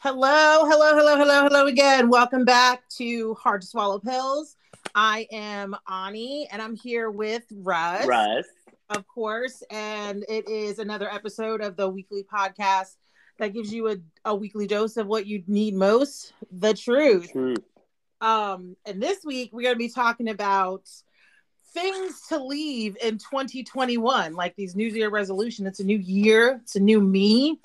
[0.00, 2.08] Hello, hello, hello, hello, hello again.
[2.08, 4.54] Welcome back to Hard to Swallow Pills.
[4.94, 8.06] I am Ani and I'm here with Russ.
[8.06, 8.44] Russ.
[8.90, 9.60] Of course.
[9.72, 12.94] And it is another episode of the weekly podcast
[13.38, 17.32] that gives you a, a weekly dose of what you need most the truth.
[17.32, 17.58] Truth.
[18.20, 20.88] Um, and this week we're going to be talking about
[21.74, 25.66] things to leave in 2021, like these New Year resolution.
[25.66, 27.58] It's a new year, it's a new me,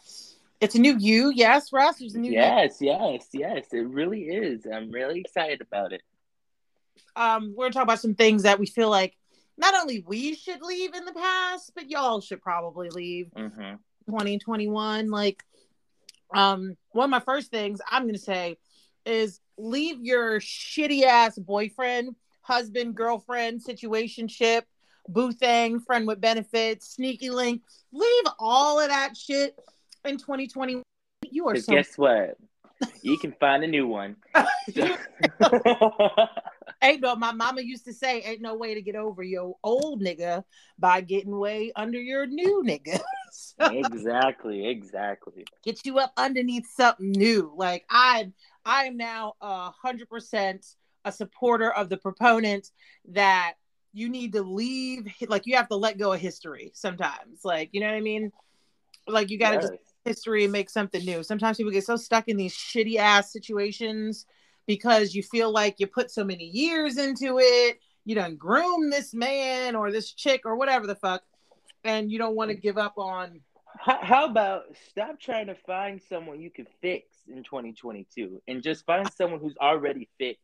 [0.64, 1.32] it's a new you.
[1.36, 3.66] Yes, Russ, it's a new Yes, yes, yes.
[3.74, 4.66] It really is.
[4.66, 6.02] I'm really excited about it.
[7.18, 9.16] Um, we're gonna talk about some things that we feel like
[9.58, 13.76] not only we should leave in the past, but y'all should probably leave hmm
[14.08, 15.10] 2021.
[15.10, 15.44] Like,
[16.34, 18.58] um, one of my first things I'm gonna say
[19.06, 24.62] is leave your shitty ass boyfriend, husband, girlfriend, situationship,
[25.10, 27.62] boo thing, friend with benefits, sneaky link.
[27.92, 29.60] Leave all of that shit
[30.06, 30.84] in 2021.
[31.30, 32.38] You are so guess what?
[33.02, 34.18] You can find a new one.
[36.82, 40.02] ain't no my mama used to say ain't no way to get over your old
[40.02, 40.44] nigga
[40.78, 43.00] by getting way under your new nigga.
[43.36, 45.46] So, exactly, exactly.
[45.64, 47.52] get you up underneath something new.
[47.56, 48.32] Like I
[48.64, 52.70] I am now a hundred percent a supporter of the proponent
[53.10, 53.56] that
[53.92, 57.44] you need to leave like you have to let go of history sometimes.
[57.44, 58.32] Like, you know what I mean?
[59.08, 59.70] Like you gotta Yes.
[59.70, 61.24] just history and make something new.
[61.24, 64.26] Sometimes people get so stuck in these shitty ass situations
[64.68, 67.80] because you feel like you put so many years into it.
[68.06, 71.24] You done groom this man or this chick or whatever the fuck,
[71.84, 73.42] and you don't want to give up on.
[73.80, 78.86] How, how about stop trying to find someone you can fix in 2022 and just
[78.86, 80.42] find someone who's already fixed?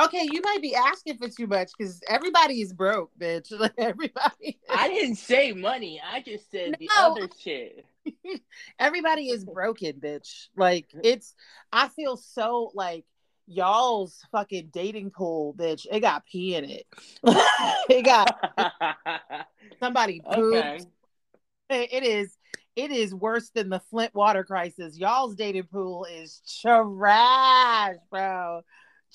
[0.00, 3.52] Okay, you might be asking for too much because everybody is broke, bitch.
[3.58, 6.00] Like everybody, I didn't say money.
[6.02, 7.84] I just said the other shit.
[8.78, 10.48] everybody is broken, bitch.
[10.56, 11.34] Like it's.
[11.72, 13.04] I feel so like
[13.46, 15.86] y'all's fucking dating pool, bitch.
[15.90, 16.86] It got pee in it.
[17.88, 18.36] it got
[19.80, 20.54] somebody pooped.
[20.54, 20.80] okay.
[21.70, 22.36] It is
[22.76, 24.98] it is worse than the Flint water crisis.
[24.98, 28.62] Y'all's dating pool is trash, bro.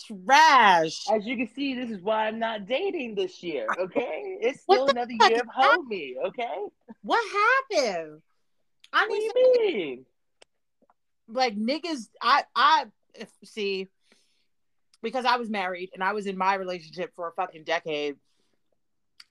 [0.05, 1.05] Trash.
[1.11, 3.67] As you can see, this is why I'm not dating this year.
[3.79, 6.13] Okay, it's still another year of homie.
[6.27, 6.57] Okay,
[7.01, 7.23] What
[7.71, 8.21] happened?
[8.93, 10.05] I what do need you mean?
[11.27, 12.09] like niggas.
[12.21, 12.85] I I
[13.43, 13.87] see
[15.01, 18.15] because I was married and I was in my relationship for a fucking decade.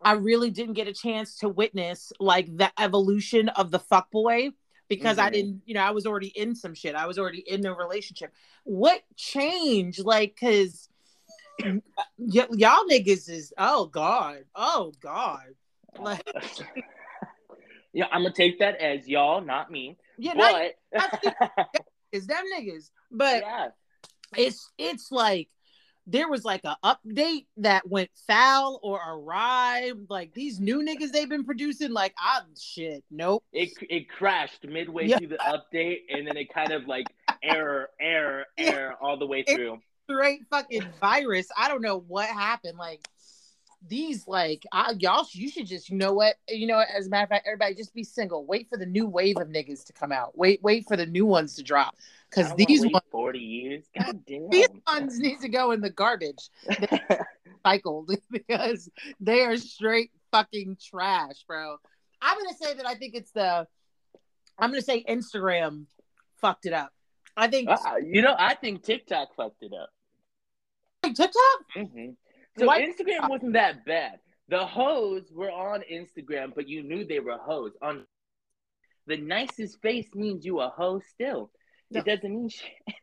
[0.03, 4.51] I really didn't get a chance to witness like the evolution of the fuck boy
[4.89, 5.33] because I Mhm.
[5.33, 6.95] didn't, you know, I was already in some shit.
[6.95, 8.33] I was already in a relationship.
[8.65, 10.05] What changed?
[10.05, 10.89] Like, cause
[11.65, 11.81] y-
[12.19, 15.55] y'all niggas is oh god, oh god,
[15.99, 16.23] like
[17.97, 19.97] yeah, I'm gonna take that as y'all, not me.
[20.19, 20.53] yeah, not
[20.93, 21.69] but
[22.13, 23.69] is them niggas, but yeah,
[24.37, 25.49] it's it's like
[26.07, 29.93] there was like a update that went foul or awry.
[30.11, 33.43] Like these new niggas they've been producing, like I shit, nope.
[33.53, 35.19] it it crashed midway Yeah.
[35.19, 37.07] through the update, and then it kind of like
[37.43, 38.73] error, error, Yeah.
[38.75, 39.79] error all the way through.
[40.05, 41.49] straight fucking virus.
[41.57, 42.77] I don't know what happened.
[42.79, 43.01] Like
[43.87, 47.25] these, like I, y'all, you should just, you know what, you know, as a matter
[47.25, 48.45] of fact, everybody just be single.
[48.45, 50.37] Wait for the new wave of niggas to come out.
[50.37, 51.97] Wait, wait for the new ones to drop
[52.31, 53.85] because these ones, forty years.
[53.99, 54.51] God damn.
[54.51, 56.51] these ones need to go in the garbage,
[57.67, 58.89] cycled because
[59.21, 61.77] they are straight fucking trash, bro.
[62.21, 63.67] I'm gonna say that I think it's the,
[64.59, 65.87] I'm gonna say Instagram
[66.41, 66.93] fucked it up.
[67.37, 69.91] I think Uh, you know, I think TikTok fucked it up.
[71.03, 71.33] TikTok.
[71.75, 72.11] hmm
[72.59, 72.81] So What?
[72.81, 74.19] Instagram wasn't that bad.
[74.49, 77.73] The hoes were on Instagram, but you knew they were hoes.
[77.83, 78.05] On
[79.07, 81.51] the nicest face means you a hoe still.
[81.91, 82.01] No.
[82.01, 82.71] It doesn't mean shit.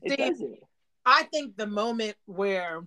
[0.00, 0.58] It See, doesn't.
[1.04, 2.86] I think the moment where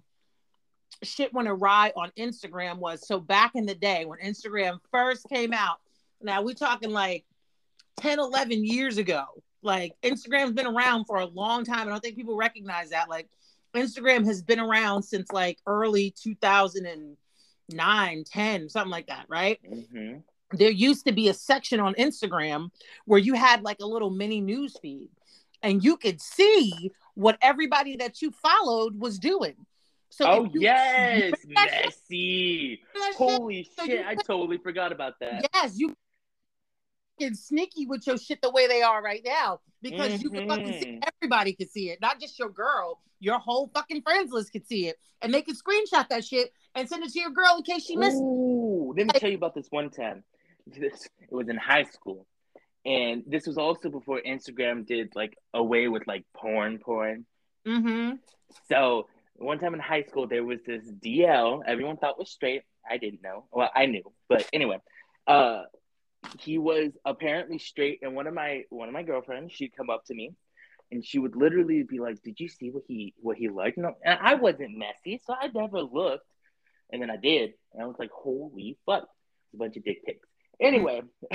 [1.03, 5.51] shit went awry on Instagram was so back in the day when Instagram first came
[5.51, 5.79] out.
[6.21, 7.25] Now we talking like
[7.97, 9.25] 10, 11 years ago.
[9.61, 11.88] Like Instagram's been around for a long time.
[11.88, 13.09] I don't think people recognize that.
[13.09, 13.27] Like
[13.75, 19.59] Instagram has been around since like early 2009, 10, something like that, right?
[19.91, 20.18] hmm
[20.53, 22.71] there used to be a section on Instagram
[23.06, 25.07] where you had like a little mini news feed
[25.63, 29.56] and you could see what everybody that you followed was doing.
[30.09, 32.81] So Oh you- yes, shit- messy.
[32.94, 34.06] that shit- Holy so shit!
[34.06, 35.47] I totally forgot about that.
[35.53, 35.95] yes, you
[37.21, 40.73] fucking sneaky with your shit the way they are right now because you can fucking
[40.79, 41.03] see Mhm.
[41.15, 43.00] everybody could see it, not just your girl.
[43.19, 46.89] Your whole fucking friends list could see it, and they could screenshot that shit and
[46.89, 48.18] send it to your girl in case she missed.
[48.18, 48.23] it.
[48.23, 50.23] Ooh, let me tell you about this one time.
[50.68, 52.27] This it was in high school,
[52.85, 57.25] and this was also before Instagram did like away with like porn, porn.
[57.65, 58.17] Mm-hmm.
[58.69, 59.07] So
[59.38, 61.63] one time in high school, there was this DL.
[61.65, 62.62] Everyone thought was straight.
[62.89, 63.45] I didn't know.
[63.51, 64.77] Well, I knew, but anyway,
[65.25, 65.63] uh,
[66.39, 68.00] he was apparently straight.
[68.01, 70.33] And one of my one of my girlfriends, she'd come up to me,
[70.91, 73.95] and she would literally be like, "Did you see what he what he liked?" No,
[74.03, 76.25] and I wasn't messy, so I never looked.
[76.91, 80.06] And then I did, and I was like, "Holy fuck!" It's a bunch of dick
[80.06, 80.27] pics.
[80.59, 81.01] Anyway,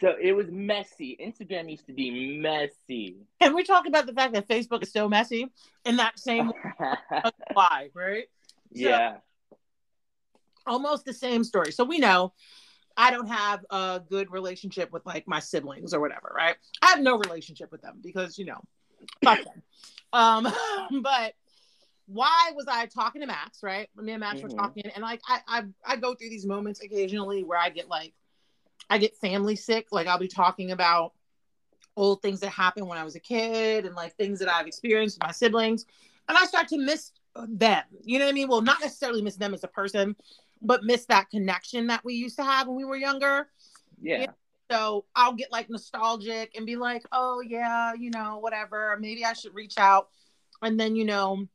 [0.00, 1.16] so it was messy.
[1.22, 3.16] Instagram used to be messy.
[3.40, 5.46] And we talk about the fact that Facebook is so messy
[5.84, 6.52] in that same
[7.52, 8.24] why, right?
[8.74, 9.16] So, yeah.
[10.66, 11.70] Almost the same story.
[11.70, 12.32] So we know
[12.96, 16.56] I don't have a good relationship with like my siblings or whatever, right?
[16.82, 18.60] I have no relationship with them because you know,
[19.22, 19.62] fuck them.
[20.12, 20.48] Um,
[21.02, 21.34] but
[22.06, 23.88] why was I talking to Max, right?
[23.96, 24.44] Me and Max Mhm.
[24.44, 27.88] were talking, and like I, I I go through these moments occasionally where I get
[27.88, 28.14] like
[28.88, 29.88] I get family sick.
[29.90, 31.12] Like I'll be talking about
[31.96, 35.16] old things that happened when I was a kid and like things that I've experienced
[35.16, 35.86] with my siblings.
[36.28, 37.82] And I start to miss them.
[38.02, 38.48] You know what I mean?
[38.48, 40.14] Well, not necessarily miss them as a person,
[40.62, 43.48] but miss that connection that we used to have when we were younger.
[44.00, 44.26] Yeah.
[44.70, 48.96] So I'll get like nostalgic and be like, oh, yeah, you know, whatever.
[49.00, 50.08] Maybe I should reach out.
[50.62, 51.46] And then, you know,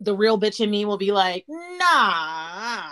[0.00, 2.88] the real bitch in me will be like, nah,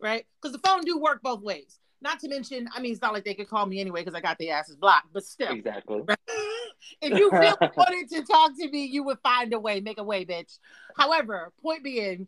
[0.00, 0.26] right?
[0.40, 1.78] Because the phone do work both ways.
[2.00, 4.20] Not to mention, I mean, it's not like they could call me anyway because I
[4.20, 6.02] got the asses blocked, but still, Exactly.
[7.00, 10.02] if you really wanted to talk to me, you would find a way, make a
[10.02, 10.58] way, bitch.
[10.96, 12.26] However, point being,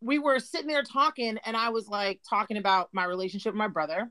[0.00, 3.68] we were sitting there talking, and I was like talking about my relationship with my
[3.68, 4.10] brother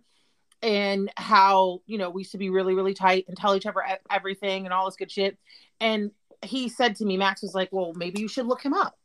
[0.61, 3.81] and how, you know, we used to be really, really tight and tell each other
[4.11, 5.37] everything and all this good shit.
[5.79, 6.11] And
[6.43, 8.97] he said to me, Max was like, well, maybe you should look him up.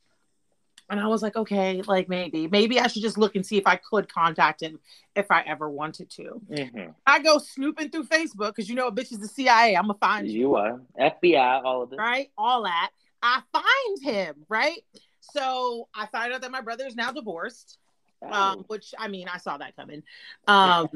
[0.91, 3.67] And I was like, okay, like maybe, maybe I should just look and see if
[3.67, 4.79] I could contact him
[5.17, 6.41] if I ever wanted to.
[6.55, 9.77] hmm I go snooping through Facebook because you know, a bitch is the CIA.
[9.77, 11.97] I'm gonna find you You are FBI, all of it.
[11.97, 12.31] right?
[12.37, 12.91] All that.
[13.23, 14.85] I find him, right?
[15.33, 17.79] So I find out that my brother is now divorced,
[18.23, 18.33] Oh.
[18.33, 20.03] um, which I mean, I saw that coming
[20.47, 20.89] um,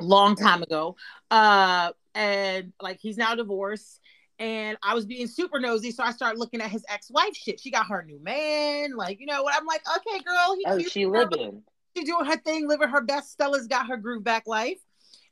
[0.00, 0.96] a long time ago.
[1.30, 4.00] Uh, and like he's now divorced.
[4.38, 7.60] And I was being super nosy, so I started looking at his ex-wife shit.
[7.60, 9.54] She got her new man, like you know what?
[9.56, 11.62] I'm like, okay, girl, he oh, she living.
[11.96, 13.32] She doing her thing, living her best.
[13.32, 14.78] Stella's got her groove back life.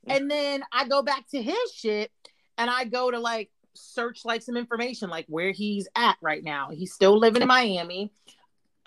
[0.06, 2.11] And then I go back to his shit
[2.56, 3.50] and I go to like
[3.81, 6.71] search like some information, like where he's at right now.
[6.71, 8.12] He's still living in Miami.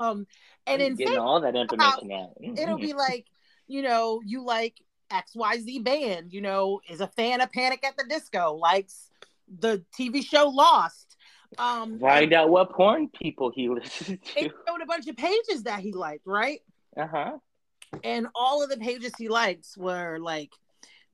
[0.00, 0.26] um,
[0.66, 2.32] and in getting all that information out.
[2.40, 2.80] it'll Mhm.
[2.80, 3.26] be like,
[3.66, 4.74] you know, you like
[5.10, 9.10] XYZ band, you know, is a fan of Panic at the Disco, likes
[9.48, 11.16] the TV show Lost.
[11.58, 14.50] Um, Find out what porn people he listens it to.
[14.66, 16.60] showed a bunch of pages that he liked, right?
[16.96, 17.38] Uh huh.
[18.02, 20.50] and all of the pages he likes were like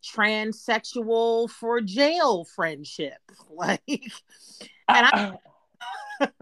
[0.02, 3.18] transsexual for jail friendship
[3.50, 4.02] like
[4.88, 5.38] And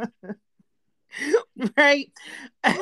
[1.76, 2.12] right
[2.64, 2.78] um,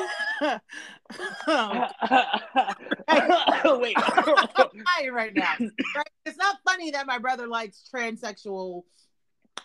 [3.79, 3.95] Wait.
[3.97, 5.55] I'm right now
[5.95, 6.09] right?
[6.25, 8.83] it's not funny that my brother likes transsexual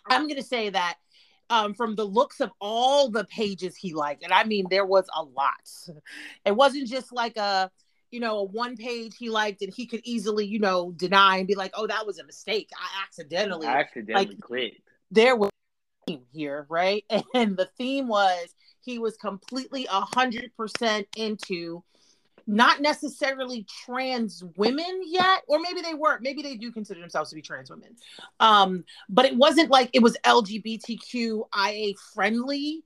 [0.09, 0.97] i'm gonna say that
[1.51, 5.05] um, from the looks of all the pages he liked and i mean there was
[5.15, 5.53] a lot
[6.45, 7.71] it wasn't just like a
[8.15, 11.49] you know a one page he liked and he could easily you know deny and
[11.49, 14.81] be like oh that was a mistake i accidentally I accidentally like- clicked.
[15.11, 17.05] there was a theme here, right?
[17.35, 21.83] And the theme was he was completely a hundred percent into
[22.47, 27.37] not necessarily trans women yet, or maybe they were, maybe they do consider themselves to
[27.37, 27.97] be trans women.
[28.39, 32.85] Um, but it wasn't like it was LGBTQIA friendly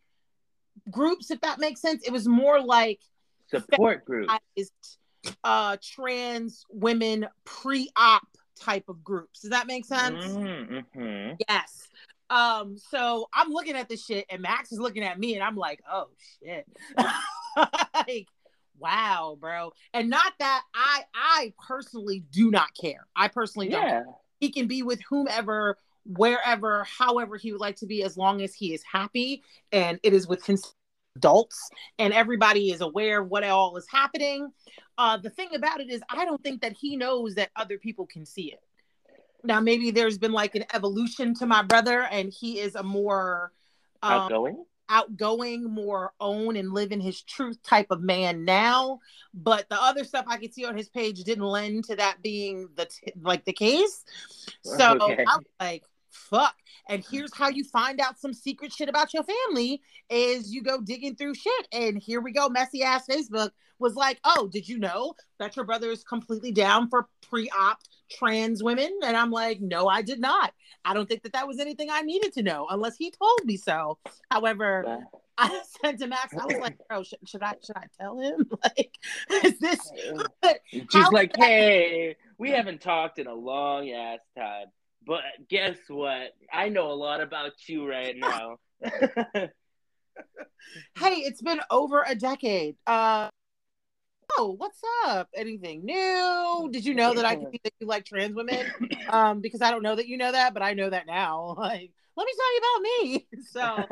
[0.91, 2.07] groups, if that makes sense.
[2.07, 3.01] It was more like
[3.51, 4.29] Support group.
[5.45, 8.27] Uh trans women pre-op
[8.59, 9.41] type of groups.
[9.41, 10.25] Does that make sense?
[10.25, 11.35] Mm-hmm.
[11.49, 11.89] Yes.
[12.31, 15.57] Um, so I'm looking at this shit and Max is looking at me and I'm
[15.57, 16.09] like, oh
[16.43, 16.67] shit.
[17.95, 18.29] like,
[18.79, 19.73] wow, bro.
[19.95, 23.07] And not that I I personally do not care.
[23.17, 23.83] I personally don't.
[23.83, 24.03] Yeah.
[24.41, 28.55] He can be with whomever, wherever, however he would like to be, as long as
[28.55, 30.75] he is happy and it is with his
[31.19, 34.51] adults and everybody is aware of what all is happening.
[34.97, 38.07] Uh, the thing about it is, I don't think that he knows that other people
[38.07, 38.61] can see it.
[39.45, 43.53] Now, maybe there's been like an evolution to my brother, and he is a more
[44.03, 44.65] um, Outgoing.
[44.89, 48.99] outgoing, more own and live in his truth type of man now.
[49.33, 52.69] But the other stuff I could see on his page didn't lend to that being
[52.75, 54.05] the t- like the case.
[54.63, 55.25] So Okay.
[55.27, 55.85] I'm like,
[56.19, 56.55] fuck.
[56.89, 60.81] And here's how you find out some secret shit about your family is you go
[60.81, 61.69] digging through shit.
[61.73, 65.65] And here we go, messy ass Facebook was like, oh, did you know that your
[65.65, 67.79] brother is completely down for pre-op
[68.11, 71.59] trans women and i'm like no i did not i don't think that that was
[71.59, 73.99] anything i needed to know unless he told me so
[74.31, 75.05] however
[75.41, 76.35] I sent to Max.
[76.35, 78.51] I was like, bro, should, should I should I tell him?
[78.65, 78.99] Like,
[79.45, 79.79] is this?
[80.73, 84.67] She's like, hey, we haven't talked in a long ass time,
[85.09, 86.35] but guess what?
[86.53, 88.59] I know a lot about you right now.
[88.83, 89.49] hey,
[90.99, 92.77] it's been over a decade.
[92.87, 93.31] Uh,
[94.37, 95.31] oh, what's up?
[95.35, 96.69] Anything new?
[96.71, 98.67] Did you know that I could be that you like trans women?
[99.09, 101.57] Um, because I don't know that you know that, but I know that now.
[101.59, 103.29] Like, let me tell you about me.
[103.51, 103.87] So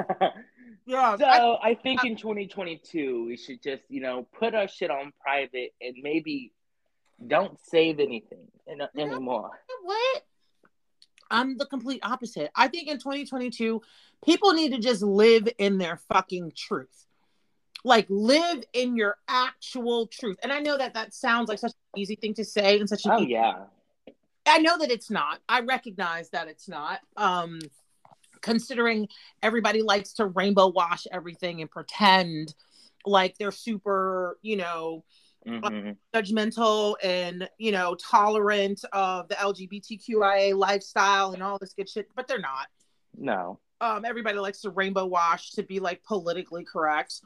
[0.84, 1.16] yeah.
[1.16, 5.14] So I, I think in 2022 we should just, you know, put our shit on
[5.22, 6.52] private and maybe
[7.26, 8.48] don't save anything
[8.94, 9.52] anymore.
[9.84, 10.22] What?
[11.30, 12.50] I'm the complete opposite.
[12.54, 13.82] I think in 2022,
[14.24, 17.06] people need to just live in their fucking truth.
[17.84, 20.38] Like live in your actual truth.
[20.42, 23.06] And I know that that sounds like such an easy thing to say and such
[23.06, 23.32] a Oh easy...
[23.32, 23.64] yeah.
[24.46, 25.40] I know that it's not.
[25.48, 27.00] I recognize that it's not.
[27.16, 27.60] Um
[28.42, 29.08] considering
[29.42, 32.54] everybody likes to rainbow wash everything and pretend
[33.04, 35.04] like they're super, you know,
[35.46, 35.90] mm-hmm.
[36.14, 42.28] judgmental and you know tolerant of the LGBTQIA lifestyle and all this good shit, but
[42.28, 42.66] they're not.
[43.16, 43.60] No.
[43.80, 47.20] Um, everybody likes to rainbow wash to be like politically correct.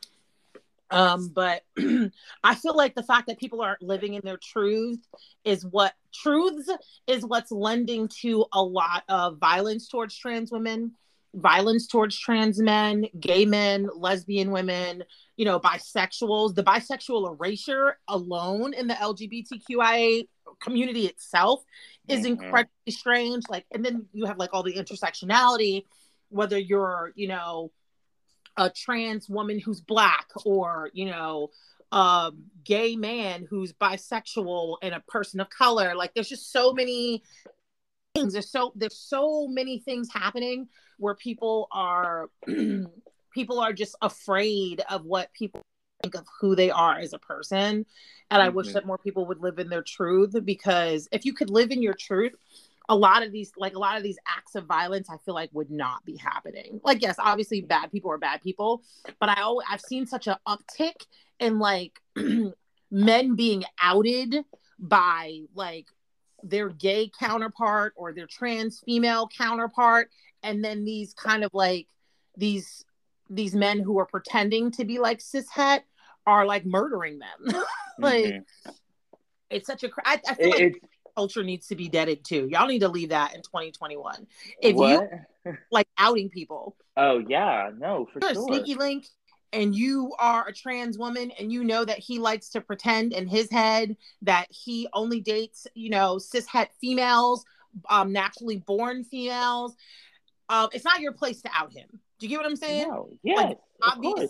[0.90, 1.62] Um, but
[2.44, 4.98] I feel like the fact that people aren't living in their truth
[5.44, 6.68] is what truths
[7.06, 10.92] is what's lending to a lot of violence towards trans women
[11.34, 15.04] violence towards trans men, gay men, lesbian women,
[15.36, 16.54] you know, bisexuals.
[16.54, 20.28] The bisexual erasure alone in the LGBTQIA
[20.60, 21.62] community itself
[22.08, 22.42] is mm-hmm.
[22.42, 23.44] incredibly strange.
[23.48, 25.84] Like, and then you have like all the intersectionality,
[26.28, 27.70] whether you're, you know,
[28.56, 31.50] a trans woman who's black or, you know,
[31.92, 32.32] a
[32.64, 35.94] gay man who's bisexual and a person of color.
[35.94, 37.22] Like, there's just so many
[38.14, 38.32] things.
[38.32, 42.28] There's so there's so many things happening where people are
[43.34, 45.62] people are just afraid of what people
[46.02, 47.86] think of who they are as a person and
[48.30, 48.40] mm-hmm.
[48.40, 48.74] i wish mm-hmm.
[48.74, 51.92] that more people would live in their truth because if you could live in your
[51.92, 52.34] truth
[52.88, 55.50] a lot of these like a lot of these acts of violence i feel like
[55.52, 58.82] would not be happening like yes obviously bad people are bad people
[59.18, 61.04] but i always i've seen such an uptick
[61.38, 62.00] in like
[62.90, 64.36] men being outed
[64.78, 65.86] by like
[66.42, 70.10] their gay counterpart or their trans female counterpart
[70.42, 71.86] and then these kind of like
[72.36, 72.84] these
[73.28, 75.80] these men who are pretending to be like cishet
[76.26, 77.62] are like murdering them.
[77.98, 78.70] Like mm-hmm.
[79.50, 80.82] it's such a I, I feel like
[81.14, 82.48] culture needs to be deaded too.
[82.50, 84.26] Y'all need to leave that in 2021
[84.62, 85.10] if what?
[85.44, 87.68] you like outing people oh yeah.
[87.76, 88.46] No for sure.
[88.46, 89.06] sneaky link
[89.52, 93.26] and you are a trans woman and you know that he likes to pretend in
[93.26, 97.44] his head that he only dates you know cishet females
[97.88, 99.76] um naturally born females
[100.50, 101.86] um, it's not your place to out him.
[102.18, 102.88] Do you get what I'm saying?
[102.88, 103.08] No.
[103.22, 103.34] Yeah.
[103.36, 104.28] Like, obviously,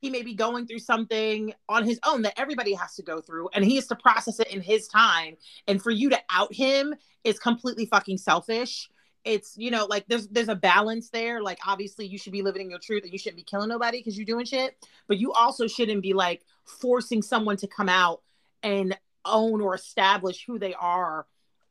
[0.00, 3.48] he may be going through something on his own that everybody has to go through,
[3.52, 5.36] and he has to process it in his time.
[5.66, 8.88] And for you to out him is completely fucking selfish.
[9.24, 11.42] It's you know like there's there's a balance there.
[11.42, 13.98] Like obviously you should be living in your truth and you shouldn't be killing nobody
[13.98, 14.76] because you're doing shit,
[15.06, 18.22] but you also shouldn't be like forcing someone to come out
[18.62, 21.26] and own or establish who they are,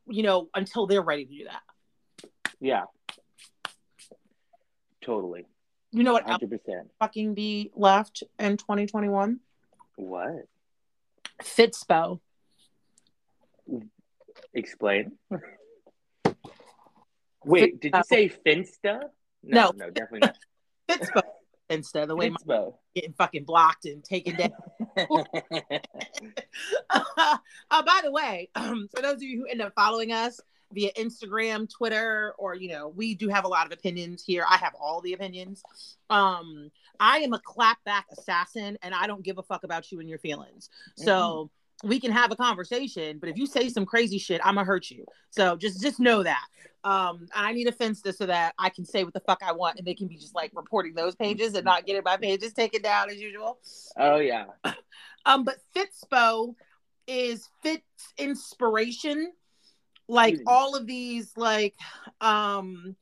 [0.08, 2.32] you know, until they're ready to do that.
[2.60, 2.86] Yeah,
[5.04, 5.46] Totally.
[5.92, 6.26] You know what?
[6.26, 6.60] 100%.
[7.00, 9.40] Fucking be left in 2021?
[9.98, 10.48] What?
[11.42, 12.20] Fitspo.
[14.54, 15.14] Explain.
[17.46, 19.02] Wait, did you say Finsta?
[19.44, 20.38] No, no, no definitely not.
[21.70, 22.48] Finsta, the way Fitspo.
[22.48, 24.52] my getting fucking blocked and taken down.
[26.90, 27.38] uh,
[27.70, 30.40] by the way, um, for those of you who end up following us,
[30.74, 34.44] via Instagram, Twitter, or you know, we do have a lot of opinions here.
[34.50, 35.62] I have all the opinions.
[36.10, 40.10] Um, I am a clapback assassin, and I don't give a fuck about you and
[40.10, 40.70] your feelings.
[41.00, 41.06] Mm-hmm.
[41.06, 41.52] So
[41.84, 44.90] we can have a conversation, but if you say some crazy shit, I'm gonna hurt
[44.90, 45.06] you.
[45.30, 46.46] So just just know that.
[46.84, 49.78] Um, I need a Finsta so that I can say what the fuck I want,
[49.78, 52.82] and they can be just like reporting those pages and not getting my pages taken
[52.82, 53.60] down as usual.
[53.98, 54.46] Oh yeah.
[55.26, 56.56] um, but Fitspo
[57.08, 59.32] is Fits inspiration
[60.08, 60.44] like mm.
[60.48, 61.76] all of these like
[62.22, 62.96] um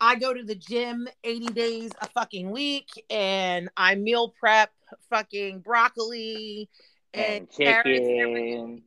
[0.00, 4.70] I go to the gym 80 days a fucking week and I meal prep
[5.10, 6.68] fucking broccoli
[7.12, 8.82] and, and chicken.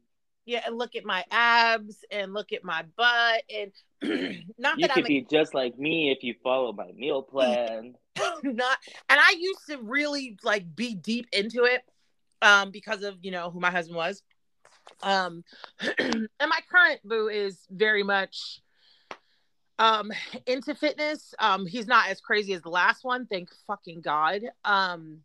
[0.46, 3.74] yeah, and look at my abs and look at my butt and
[4.58, 7.96] not you that could I'm be just like me if you follow my meal plan.
[8.44, 8.78] not
[9.10, 11.82] and I used to really like be deep into it
[12.42, 14.22] um because of you know who my husband was
[15.04, 15.44] Um,
[16.00, 18.62] and my current boo is very much
[19.80, 20.12] um
[20.46, 21.34] into fitness.
[21.40, 24.42] Um, he's not as crazy as the last one, thank fucking God.
[24.66, 25.20] Um,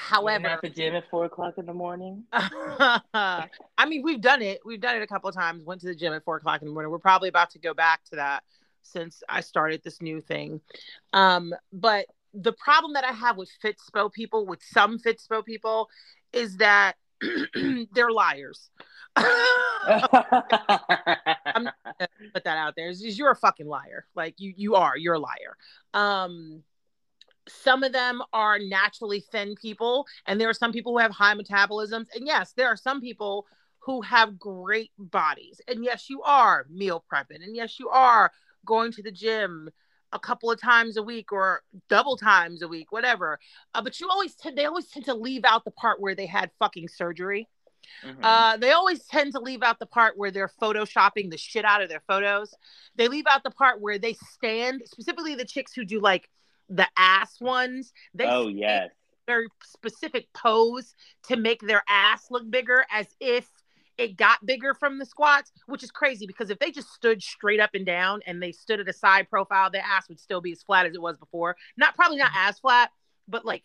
[0.00, 2.24] however, at the gym at four o'clock in the morning.
[2.32, 3.48] I
[3.86, 4.60] mean, we've done it.
[4.64, 5.64] We've done it a couple of times.
[5.64, 6.90] Went to the gym at four o'clock in the morning.
[6.90, 8.42] We're probably about to go back to that
[8.82, 10.60] since I started this new thing.
[11.12, 15.88] Um, but the problem that I have with Fitspo people, with some Fitspo people,
[16.32, 16.94] is that
[17.92, 18.70] they're liars.
[19.16, 20.04] I'm
[21.64, 21.74] gonna
[22.32, 22.88] put that out there.
[22.88, 24.06] Is you're a fucking liar.
[24.14, 24.96] Like you, you are.
[24.96, 25.56] You're a liar.
[25.92, 26.62] Um,
[27.48, 31.34] some of them are naturally thin people, and there are some people who have high
[31.34, 32.06] metabolisms.
[32.14, 33.46] And yes, there are some people
[33.80, 35.60] who have great bodies.
[35.66, 37.42] And yes, you are meal prepping.
[37.42, 38.30] And yes, you are
[38.64, 39.70] going to the gym
[40.12, 43.38] a couple of times a week or double times a week, whatever.
[43.74, 46.26] Uh, but you always tend, they always tend to leave out the part where they
[46.26, 47.48] had fucking surgery.
[48.04, 48.22] Mm-hmm.
[48.22, 51.82] Uh, they always tend to leave out the part where they're photoshopping the shit out
[51.82, 52.54] of their photos.
[52.96, 56.28] They leave out the part where they stand, specifically the chicks who do like
[56.70, 57.92] the ass ones.
[58.14, 58.90] They oh yes,
[59.26, 60.94] very specific pose
[61.28, 63.46] to make their ass look bigger, as if
[63.98, 67.60] it got bigger from the squats, which is crazy because if they just stood straight
[67.60, 70.52] up and down and they stood at a side profile, their ass would still be
[70.52, 71.54] as flat as it was before.
[71.76, 72.90] Not probably not as flat,
[73.28, 73.62] but like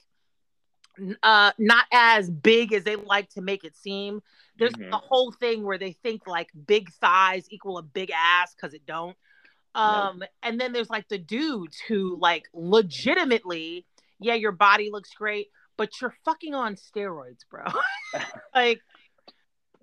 [1.23, 4.21] uh not as big as they like to make it seem.
[4.57, 4.93] There's mm-hmm.
[4.93, 8.85] a whole thing where they think like big thighs equal a big ass because it
[8.85, 9.15] don't.
[9.75, 10.29] Um, nope.
[10.41, 13.85] and then there's like the dudes who like legitimately,
[14.19, 17.65] yeah, your body looks great, but you're fucking on steroids, bro.
[18.55, 18.81] like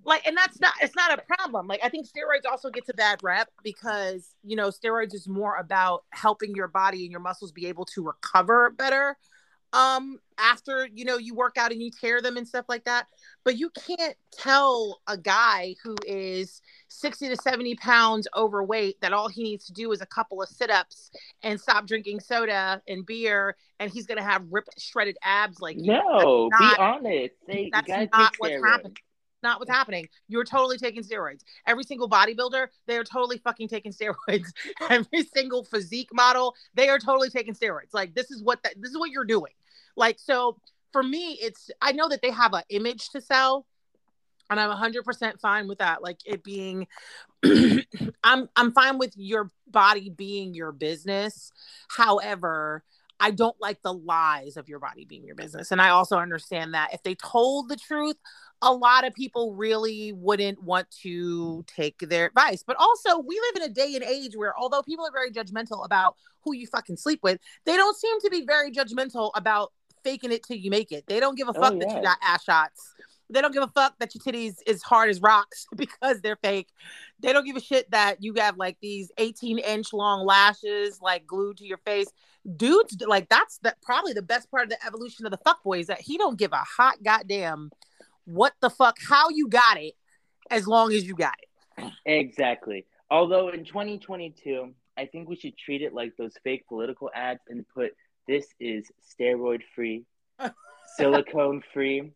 [0.04, 2.94] like and that's not it's not a problem like i think steroids also gets a
[2.94, 7.52] bad rep because you know steroids is more about helping your body and your muscles
[7.52, 9.16] be able to recover better
[9.72, 13.06] um after you know you work out and you tear them and stuff like that
[13.44, 19.28] but you can't tell a guy who is 60 to 70 pounds overweight that all
[19.28, 21.10] he needs to do is a couple of sit-ups
[21.42, 26.48] and stop drinking soda and beer and he's gonna have ripped shredded abs like no
[26.48, 28.96] not, be honest they, that's not what's happening
[29.42, 30.08] not what's happening.
[30.28, 31.40] You're totally taking steroids.
[31.66, 33.92] Every single bodybuilder, they are totally fucking taking
[34.28, 34.48] steroids.
[34.88, 37.92] Every single physique model, they are totally taking steroids.
[37.92, 39.52] Like this is what that this is what you're doing.
[39.96, 40.58] Like so
[40.92, 43.66] for me, it's I know that they have an image to sell,
[44.50, 46.02] and I'm 100% fine with that.
[46.02, 46.86] Like it being,
[48.24, 51.52] I'm I'm fine with your body being your business.
[51.88, 52.84] However,
[53.18, 55.70] I don't like the lies of your body being your business.
[55.70, 58.16] And I also understand that if they told the truth,
[58.62, 62.64] a lot of people really wouldn't want to take their advice.
[62.66, 65.84] But also, we live in a day and age where, although people are very judgmental
[65.84, 69.72] about who you fucking sleep with, they don't seem to be very judgmental about
[70.04, 71.04] faking it till you make it.
[71.06, 71.86] They don't give a oh, fuck oh, yeah.
[71.86, 72.94] that you got ass shots.
[73.30, 76.68] They don't give a fuck that your titties is hard as rocks because they're fake.
[77.20, 81.26] They don't give a shit that you have like these 18 inch long lashes like
[81.26, 82.08] glued to your face.
[82.56, 85.86] Dudes, like that's that probably the best part of the evolution of the fuck boys
[85.86, 87.70] that he don't give a hot goddamn
[88.24, 89.94] what the fuck, how you got it,
[90.50, 91.92] as long as you got it.
[92.06, 92.86] Exactly.
[93.10, 97.64] Although in 2022, I think we should treat it like those fake political ads and
[97.74, 97.92] put
[98.26, 100.04] this is steroid free,
[100.96, 102.12] silicone free,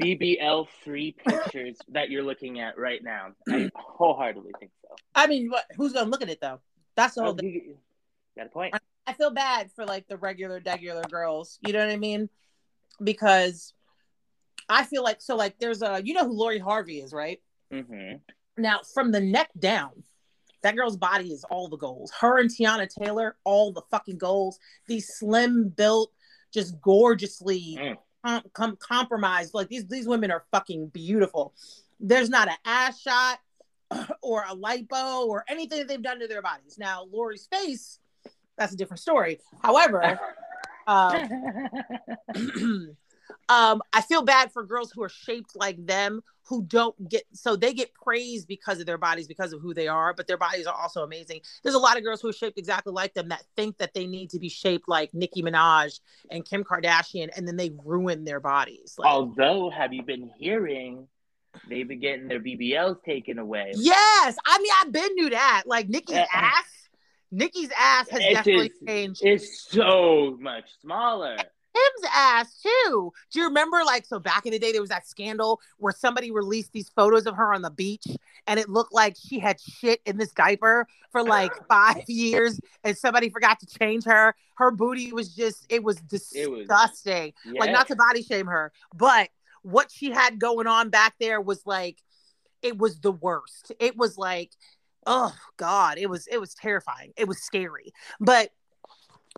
[0.00, 3.28] BBL free pictures that you're looking at right now.
[3.48, 4.94] I wholeheartedly think so.
[5.14, 5.64] I mean, what?
[5.76, 6.60] Who's gonna look at it though?
[6.96, 7.38] That's the whole.
[7.40, 7.76] Oh, you,
[8.36, 8.74] got a point.
[9.06, 11.58] I feel bad for like the regular, regular girls.
[11.60, 12.28] You know what I mean?
[13.02, 13.72] Because
[14.68, 17.40] I feel like so like there's a you know who Lori Harvey is, right?
[17.72, 18.16] Mm-hmm.
[18.58, 20.04] Now from the neck down,
[20.62, 22.12] that girl's body is all the goals.
[22.12, 24.58] Her and Teyana Taylor, all the fucking goals.
[24.86, 26.12] These slim built,
[26.52, 27.96] just gorgeously mm.
[28.24, 29.54] com- com- compromised.
[29.54, 31.54] Like these these women are fucking beautiful.
[32.00, 33.40] There's not an ass shot
[34.22, 36.78] or a lipo or anything that they've done to their bodies.
[36.78, 37.98] Now Lori's face,
[38.56, 39.40] that's a different story.
[39.62, 40.18] However.
[40.86, 41.28] um,
[43.52, 47.54] um, I feel bad for girls who are shaped like them who don't get so
[47.54, 50.66] they get praised because of their bodies because of who they are but their bodies
[50.66, 51.40] are also amazing.
[51.62, 54.06] There's a lot of girls who are shaped exactly like them that think that they
[54.06, 58.40] need to be shaped like nicki minaj and kim kardashian and then they ruin their
[58.40, 58.94] bodies.
[58.98, 61.06] Like, although have you been hearing
[61.68, 63.72] they've been getting their bbls taken away?
[63.74, 64.36] Yes!
[64.46, 65.64] I mean i've been knew that.
[65.66, 66.88] Like nicki's uh, ass
[67.30, 69.20] nicki's ass has definitely changed.
[69.22, 71.36] it's so much smaller
[71.74, 73.12] Kim's ass too.
[73.30, 76.30] Do you remember, like, so back in the day, there was that scandal where somebody
[76.30, 78.06] released these photos of her on the beach
[78.46, 82.96] and it looked like she had shit in this diaper for like five years and
[82.96, 84.34] somebody forgot to change her.
[84.56, 87.28] Her booty was just, it was disgusting.
[87.28, 87.60] It was, yeah.
[87.60, 89.28] Like, not to body shame her, but
[89.62, 91.98] what she had going on back there was like,
[92.62, 93.72] it was the worst.
[93.80, 94.52] It was like,
[95.06, 97.12] oh God, it was it was terrifying.
[97.16, 97.92] It was scary.
[98.20, 98.50] But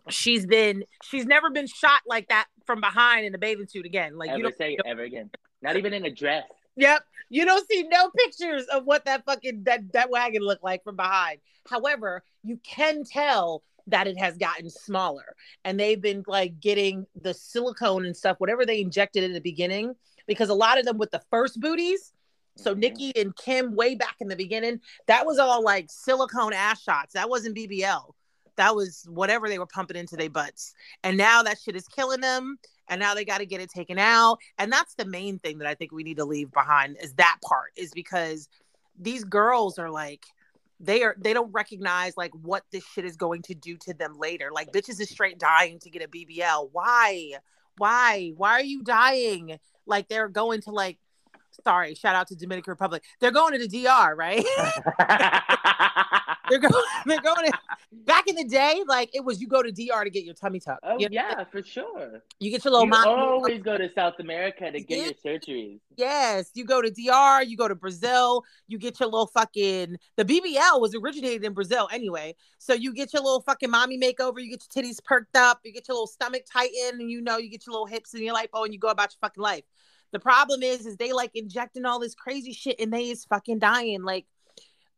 [0.09, 4.17] she's been she's never been shot like that from behind in a bathing suit again.
[4.17, 5.29] Like ever you don't say you ever again.
[5.61, 6.45] Not even in a dress.
[6.75, 7.03] Yep.
[7.29, 10.95] You don't see no pictures of what that fucking that, that wagon looked like from
[10.95, 11.39] behind.
[11.67, 17.33] However, you can tell that it has gotten smaller and they've been like getting the
[17.33, 19.95] silicone and stuff, whatever they injected in the beginning,
[20.27, 22.11] because a lot of them with the first booties.
[22.57, 22.79] So Mhm.
[22.79, 27.13] Nicki and Kim way back in the beginning, that was all like silicone ass shots.
[27.13, 28.15] That wasn't BBL.
[28.57, 30.73] That was whatever they were pumping into their butts.
[31.03, 32.57] And now that shit is killing them.
[32.87, 34.37] And now they got to get it taken out.
[34.59, 37.37] And that's the main thing that I think we need to leave behind is that
[37.43, 38.47] part, is because
[38.99, 40.25] these girls are like,
[40.79, 44.19] they are they don't recognize like what this shit is going to do to them
[44.19, 44.49] later.
[44.53, 46.69] Like bitches is straight dying to get a BBL.
[46.71, 47.33] Why?
[47.77, 48.33] Why?
[48.35, 49.57] Why are you dying?
[49.85, 50.97] Like they're going to like
[51.63, 53.03] sorry, shout out to Dominican Republic.
[53.19, 54.43] They're going to the DR, right?
[56.49, 56.73] they're going
[57.05, 57.57] they're going to
[57.91, 60.59] back in the day, like it was you go to DR to get your tummy
[60.59, 60.79] tuck.
[60.83, 62.21] oh you, yeah, for sure.
[62.39, 63.07] you get your little You mom.
[63.07, 65.79] always go to South America to get your surgeries.
[65.95, 70.25] Yes, you go to DR, you go to Brazil, you get your little fucking the
[70.25, 72.35] BBL was originated in Brazil anyway.
[72.57, 75.71] So you get your little fucking mommy makeover, you get your titties perked up, you
[75.71, 78.35] get your little stomach tightened, and you know you get your little hips and your
[78.35, 79.63] lipo and you go about your fucking life.
[80.15, 83.59] The problem is is they like injecting all this crazy shit and they is fucking
[83.59, 84.01] dying.
[84.01, 84.25] Like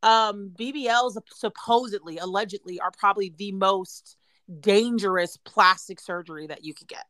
[0.04, 4.16] um BBLs supposedly, allegedly are probably the most
[4.60, 7.04] dangerous plastic surgery that you could get.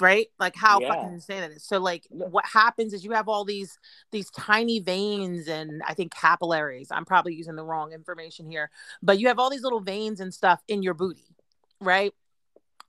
[0.00, 0.28] Right?
[0.38, 0.94] Like how Yeah.
[0.94, 1.62] fucking insane that is.
[1.62, 3.78] So like what happens is you have all these
[4.10, 6.88] these tiny veins and i think capillaries.
[6.90, 8.70] I'm probably using the wrong information here
[9.02, 11.36] but you have all these little veins and stuff in your booty
[11.82, 12.14] right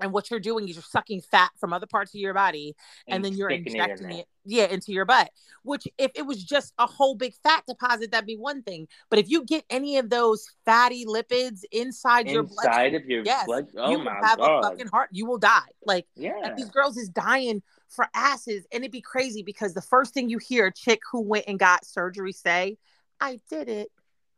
[0.02, 2.76] and what you're doing is you're sucking fat from other parts of your body
[3.08, 5.30] and, then you're sticking it in injecting it, yeah into your butt
[5.64, 9.20] which if it was just a whole big fat deposit that'd be one thing but
[9.20, 13.46] if you get any of those fatty lipids inside your blood inside of your yes,
[13.46, 13.68] blood.
[13.78, 14.60] Oh you my have god!
[14.60, 16.34] a fucking heart you will die like yeah.
[16.44, 20.30] and these girls is dying for asses and it'd be crazy because the first thing
[20.30, 22.78] you hear a chick who went and got surgery say
[23.20, 23.90] i did it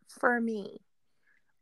[0.09, 0.79] for me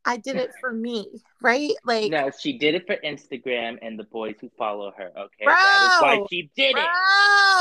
[0.05, 1.07] i did it for me
[1.41, 5.11] right like no, she did it for Instagram and the boys who follow her.
[5.17, 6.87] Okay, that is why she did it.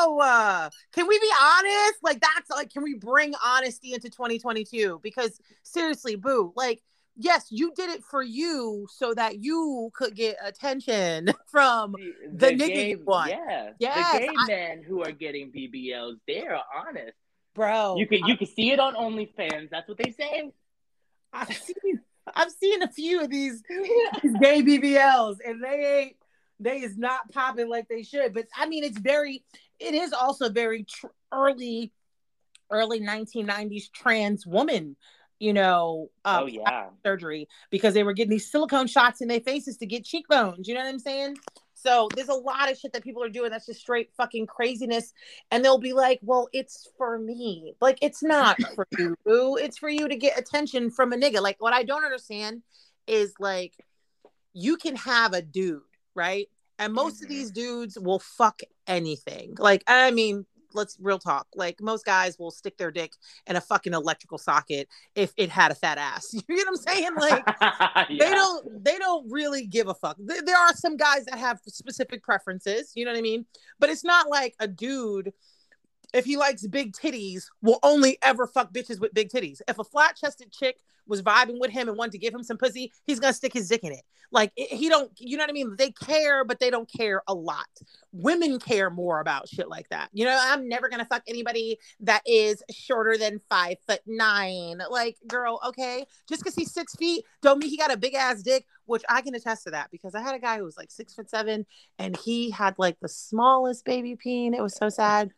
[0.05, 1.95] Bro, uh, can we be honest?
[2.03, 5.01] Like that's like, can we bring honesty into 2022?
[5.03, 6.83] Because seriously, boo, like,
[7.17, 11.93] yes, you did it for you so that you could get attention from
[12.33, 13.31] the nigga gay, you want.
[13.31, 17.13] Yeah, Yes, the gay I- men who are getting BBLs, they are honest.
[17.55, 17.97] bro.
[17.97, 19.71] You can you can see it on OnlyFans.
[19.71, 20.51] That's what they say.
[21.33, 22.01] I've seen
[22.35, 23.63] I've seen a few of these,
[24.23, 26.17] these gay BBLs, and they ain't
[26.61, 28.35] they is not popping like they should.
[28.35, 29.43] But I mean, it's very
[29.79, 31.93] it is also very tr- early
[32.71, 34.97] early 1990s trans woman,
[35.41, 36.91] you know, uh, oh yeah.
[37.05, 40.69] surgery because they were getting these silicone shots in their faces to get cheekbones.
[40.69, 41.37] You know what I'm saying?
[41.83, 45.13] So there's a lot of shit that people are doing that's just straight fucking craziness.
[45.51, 47.75] And they'll be like, well, it's for me.
[47.81, 49.57] Like, it's not for you, boo.
[49.57, 51.41] It's for you to get attention from a nigga.
[51.41, 52.63] Like, what I don't understand
[53.07, 53.75] is like,
[54.53, 55.83] you can have a dude,
[56.15, 56.49] right?
[56.79, 57.31] And most of Mhm.
[57.31, 59.55] these dudes will fuck anything.
[59.59, 61.47] Like, I mean, let's real talk.
[61.55, 63.13] Like, most guys will stick their dick
[63.47, 66.35] in a fucking electrical socket if it had a fat ass.
[66.51, 67.15] You get what I'm saying?
[67.17, 71.39] Like, they don't they don't really give a fuck Th- there are some guys that
[71.39, 73.47] have specific preferences you know what i mean
[73.79, 75.33] but it's not like a dude
[76.13, 79.61] if he likes big titties will only ever fuck bitches with big titties.
[79.69, 82.93] If a flat-chested chick was vibing with him and wanted to give him some pussy
[83.07, 84.03] he's gonna stick his dick in it.
[84.33, 85.75] Like he don't you know what i mean?
[85.77, 87.67] They care but they don't care a lot.
[88.13, 90.09] Women care more about shit like that.
[90.13, 94.81] You know i'm never gonna fuck anybody that is shorter than five foot nine.
[94.89, 96.07] Like girl okay?
[96.29, 99.21] Just because he's six feet don't mean he got a big ass dick which i
[99.21, 101.67] can attest to that because i had a guy who was like six foot seven
[101.99, 104.55] and he had like the smallest baby peen.
[104.55, 105.33] It was so sad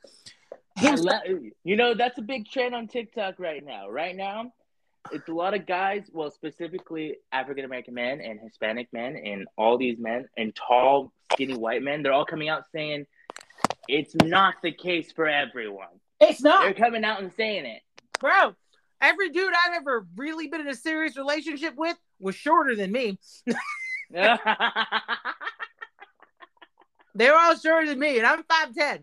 [1.65, 3.89] you know, that's a big trend on TikTok right now.
[3.89, 4.53] Right now,
[5.11, 9.79] it's a lot of guys, well, specifically African American men and Hispanic men, and all
[9.79, 12.03] these men and tall, skinny white men.
[12.03, 13.07] They're all coming out saying
[13.89, 15.89] it's not the case for everyone.
[16.21, 16.63] it's not.
[16.63, 17.83] They're coming out and saying it.
[18.21, 18.55] bro
[19.01, 23.19] every dude i've ever really been in a serious relationship with was shorter than me
[24.11, 24.29] they
[27.29, 29.03] were all shorter than me and i'm 5'10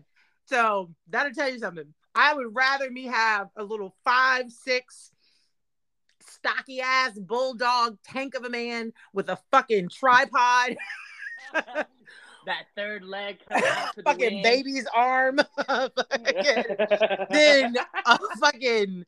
[0.50, 1.94] so that'll tell you something.
[2.14, 5.12] I would rather me have a little five six
[6.26, 10.76] stocky ass bulldog tank of a man with a fucking tripod.
[12.46, 13.36] That third leg
[14.04, 16.64] fucking baby's arm, fucking,
[17.30, 19.04] then a fucking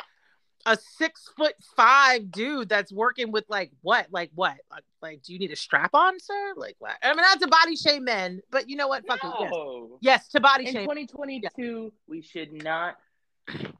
[0.66, 5.33] a six foot five dude that's working with like what, like what, like, like do
[5.33, 6.55] you need a strap on, sir?
[6.57, 6.92] Like what?
[7.03, 9.07] I mean, not to body shame men, but you know what?
[9.07, 9.51] Fucking yes.
[9.53, 9.98] no.
[10.01, 10.85] yes, to body In shame.
[10.85, 12.96] 2022, we should not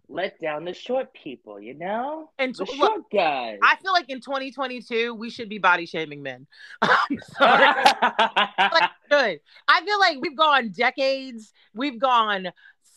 [0.09, 1.61] let down the short people.
[1.61, 3.59] You know, And the short look, guys.
[3.63, 6.47] I feel like in 2022 we should be body shaming men.
[6.83, 7.67] I'm sorry.
[9.11, 9.41] good.
[9.69, 12.49] I feel like we've gone decades, we've gone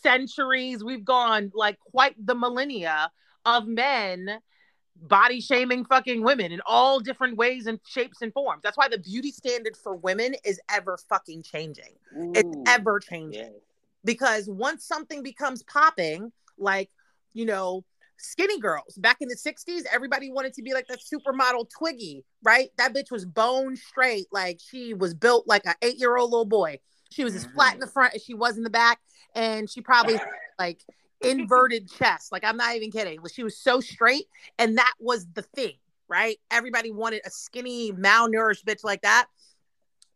[0.02, 3.10] centuries, we've gone like quite the millennia
[3.46, 4.40] of men
[5.02, 8.62] body shaming fucking women in all different ways and shapes and forms.
[8.62, 11.94] That's why the beauty standard for women is ever fucking changing.
[12.34, 13.52] It's ever changing yes.
[14.04, 16.90] because once something becomes popping, like,
[17.34, 17.84] you know,
[18.18, 22.70] skinny girls back in the 60s, everybody wanted to be like that supermodel Twiggy, right?
[22.78, 24.26] That bitch was bone straight.
[24.32, 26.78] Like, she was built like an eight year old little boy.
[27.10, 27.80] She was as flat in mm-hmm.
[27.80, 28.98] the front as she was in the back.
[29.34, 30.18] And she probably
[30.58, 30.82] like
[31.22, 32.32] inverted chest.
[32.32, 33.18] Like, I'm not even kidding.
[33.32, 34.26] She was so straight.
[34.58, 35.74] And that was the thing,
[36.08, 36.38] right?
[36.50, 39.26] Everybody wanted a skinny, malnourished bitch like that.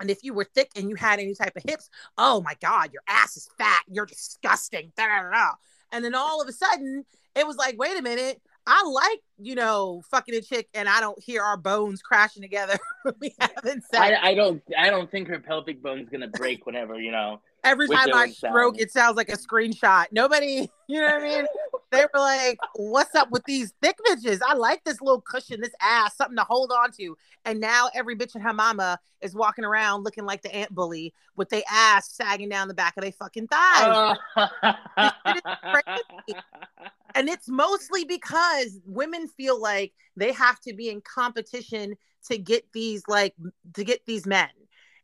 [0.01, 2.93] And if you were thick and you had any type of hips, oh my God,
[2.93, 3.83] your ass is fat.
[3.87, 4.93] You're disgusting.
[4.97, 5.51] Da, da, da, da.
[5.93, 8.41] And then all of a sudden, it was like, wait a minute.
[8.67, 12.79] I like, you know, fucking a chick and I don't hear our bones crashing together
[13.21, 13.95] we having sex.
[13.95, 14.63] I, I don't.
[14.79, 17.41] I don't think her pelvic bone's gonna break whenever you know.
[17.65, 18.83] Every time I stroke, sounds.
[18.83, 20.07] it sounds like a screenshot.
[20.13, 21.47] Nobody, you know what I mean?
[21.91, 24.41] they were like, what's up with these thick bitches?
[24.47, 27.17] I like this little cushion, this ass, something to hold on to.
[27.45, 31.13] And now every bitch and her mama is walking around looking like the ant bully
[31.37, 34.17] with their ass sagging down the back of their fucking thighs.
[34.37, 34.47] Uh,
[37.15, 41.95] and it's mostly because women feel like they have to be in competition
[42.29, 43.35] to get these like
[43.75, 44.49] to get these men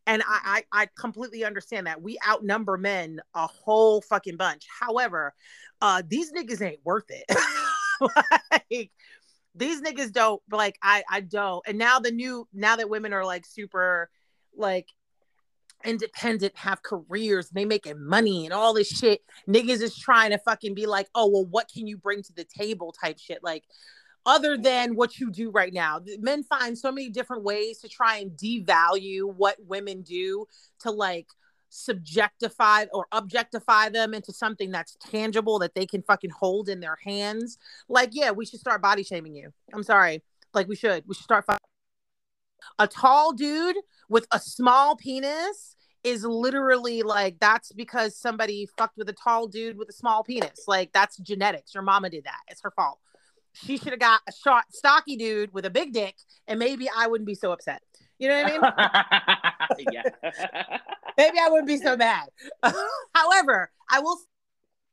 [0.07, 5.35] and I, I i completely understand that we outnumber men a whole fucking bunch however
[5.81, 7.25] uh these niggas ain't worth it
[8.01, 8.91] like
[9.55, 13.25] these niggas don't like i i don't and now the new now that women are
[13.25, 14.11] like super
[14.57, 14.89] like
[15.85, 19.23] independent, have careers, they making money and all this shit.
[19.49, 22.45] Niggas is trying to fucking be like, oh well, what can you bring to the
[22.45, 23.43] table type shit.
[23.43, 23.65] Like
[24.27, 26.01] other than what you do right now.
[26.19, 30.47] Men find so many different ways to try and devalue what women do
[30.81, 31.29] to like
[31.71, 36.99] subjectify or objectify them into something that's tangible that they can fucking hold in their
[37.05, 37.59] hands.
[37.89, 39.53] Like, yeah, we should start body shaming you.
[39.73, 40.23] I'm sorry.
[40.53, 41.05] Like we should.
[41.07, 41.45] We should start
[42.79, 43.77] a tall dude
[44.09, 49.77] with a small penis is literally like that's because somebody fucked with a tall dude
[49.77, 50.65] with a small penis.
[50.67, 51.75] Like that's genetics.
[51.75, 52.41] Your mama did that.
[52.49, 53.01] It's her fault.
[53.65, 56.17] She should have got a short, stocky dude with a big dick,
[56.47, 57.83] and maybe I wouldn't be so upset.
[58.19, 59.89] You know what I mean?
[59.93, 60.03] yeah.
[61.17, 62.29] maybe I wouldn't be so bad.
[63.15, 64.19] However, I will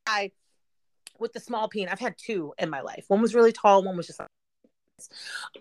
[0.06, 0.32] I
[1.19, 3.06] with the small peen, I've had two in my life.
[3.08, 4.21] One was really tall, one was just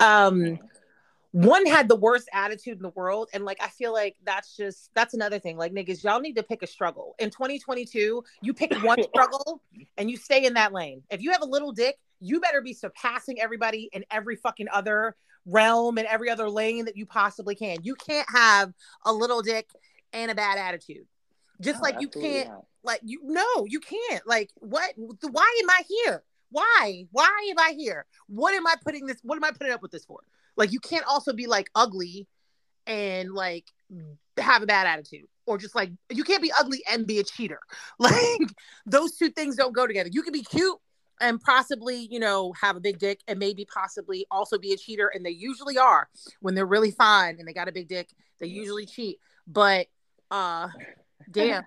[0.01, 0.59] um
[1.33, 4.91] one had the worst attitude in the world and like i feel like that's just
[4.95, 8.71] that's another thing like niggas y'all need to pick a struggle in 2022 you pick
[8.85, 9.63] one struggle
[9.97, 12.73] and you stay in that lane if you have a little dick you better be
[12.73, 17.79] surpassing everybody in every fucking other realm and every other lane that you possibly can.
[17.83, 18.73] You can't have
[19.05, 19.69] a little dick
[20.13, 21.07] and a bad attitude.
[21.61, 22.65] Just No, like you can't not.
[22.85, 24.27] like you no you can't.
[24.27, 26.23] Like what why am i here?
[26.51, 27.07] Why?
[27.11, 28.07] Why am i here?
[28.29, 30.21] What am i putting this what am i putting up with this for?
[30.57, 32.27] Like you can't also be like ugly
[32.87, 33.67] and like
[34.39, 37.61] have a bad attitude or just like you can't be ugly and be a cheater.
[37.99, 38.49] Like
[38.87, 40.11] those two things don't go together.
[40.13, 40.79] You can be cute
[41.23, 45.11] and possibly you know have a big dick and maybe possibly also be a cheater
[45.15, 46.09] and they usually are
[46.41, 49.87] when they're really fine and they got a big dick they usually cheat but
[50.31, 50.69] uh
[51.31, 51.65] damn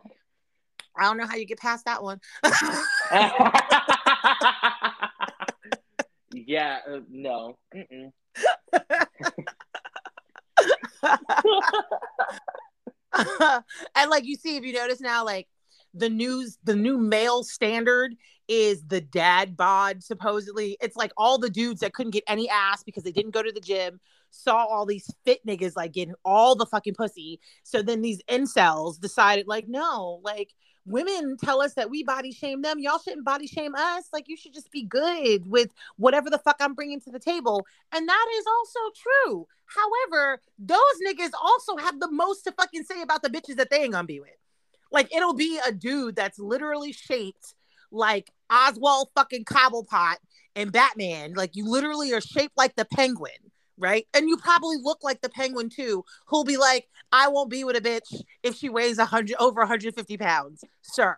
[0.96, 2.20] i don't know how you get past that one
[6.46, 6.80] yeah.
[6.88, 7.58] Uh, no.
[13.96, 15.48] And like you see if you notice now like
[15.94, 18.14] the news the new male standard
[18.48, 20.78] is the dad bod supposedly.
[20.82, 23.52] It's like all the dudes that couldn't get any ass because they didn't go to
[23.52, 24.00] the gym
[24.36, 27.40] saw all these fit niggas like getting all the fucking pussy.
[27.64, 30.54] So then these incels decided like no like
[30.86, 32.80] women tell us that we body shame them.
[32.80, 34.06] Y'all shouldn't body shame us.
[34.14, 37.66] Like you should just be good with whatever the fuck i'm bringing to the table.
[37.92, 39.48] And that is also true.
[39.66, 43.84] However those niggas also have the most to fucking say about the bitches that they
[43.84, 44.30] ain't gonna be with.
[44.92, 47.56] Like it'll be a dude that's literally shaped
[47.92, 50.16] like Oswald fucking Cobblepot
[50.56, 51.34] and Batman.
[51.34, 53.32] Like you literally are shaped like the penguin,
[53.78, 54.08] right?
[54.14, 57.76] And you probably look like the penguin too, who'll be like, I won't be with
[57.76, 61.18] a bitch if she weighs a hundred over 150 pounds, sir.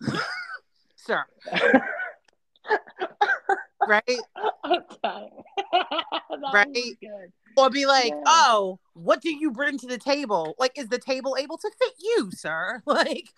[0.96, 1.24] sir.
[3.86, 4.02] right?
[6.52, 6.98] right?
[7.56, 8.22] Or be like, yeah.
[8.26, 10.54] oh, what do you bring to the table?
[10.58, 12.82] Like, is the table able to fit you, sir?
[12.92, 13.28] Like,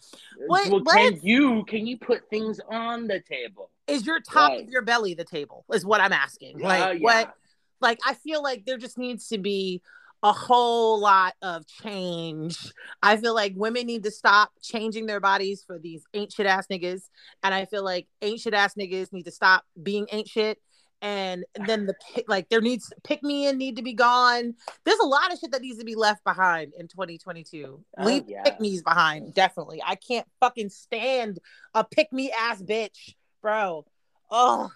[0.47, 0.71] what?
[0.71, 3.71] Well, can you can you put things on the table?
[3.87, 4.63] Is your top right.
[4.63, 5.65] of your belly the table?
[5.73, 6.59] Is what I'm asking.
[6.59, 6.99] Like, uh, yeah.
[7.01, 7.35] what?
[7.81, 9.81] Like, I feel like there just needs to be
[10.25, 12.73] a whole lot of change.
[13.03, 17.03] I feel like women need to stop changing their bodies for these ancient ass niggas.
[17.43, 20.59] And I feel like ancient ass niggas need to stop being ancient.
[21.03, 21.95] And then the
[22.27, 24.55] like there needs pick me in need to be gone.
[24.87, 27.85] There's a lot of shit that needs to be left behind in 2022.
[27.99, 28.43] Oh, Leave yeah.
[28.45, 29.83] pick me's behind, definitely.
[29.85, 31.39] I can't fucking stand
[31.75, 33.85] a pick me ass bitch, bro.
[34.31, 34.71] Oh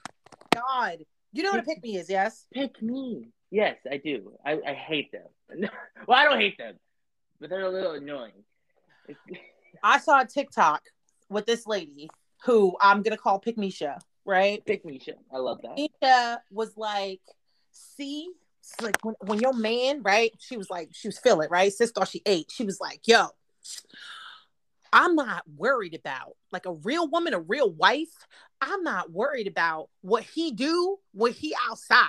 [0.54, 0.98] God.
[1.32, 2.46] You know what a pick me is, yes?
[2.52, 3.30] Pick me.
[3.50, 4.32] Yes, I do.
[4.44, 5.22] I, I hate them.
[6.06, 6.74] well, I don't hate them,
[7.40, 8.32] but they're a little annoying.
[9.82, 10.82] I saw a TikTok
[11.28, 12.11] with this lady
[12.44, 14.64] who I'm gonna call Pick Misha, right?
[14.66, 15.14] Pick Misha.
[15.32, 15.76] I love that.
[15.76, 17.20] Misha was like,
[17.72, 18.30] see,
[18.61, 20.32] it's like when, when your man, right?
[20.38, 21.72] She was like, she was feeling, right?
[21.72, 22.50] Sis thought she ate.
[22.50, 23.28] She was like, yo,
[24.92, 28.12] I'm not worried about like a real woman, a real wife.
[28.61, 32.08] I'm not worried about what he do when he outside.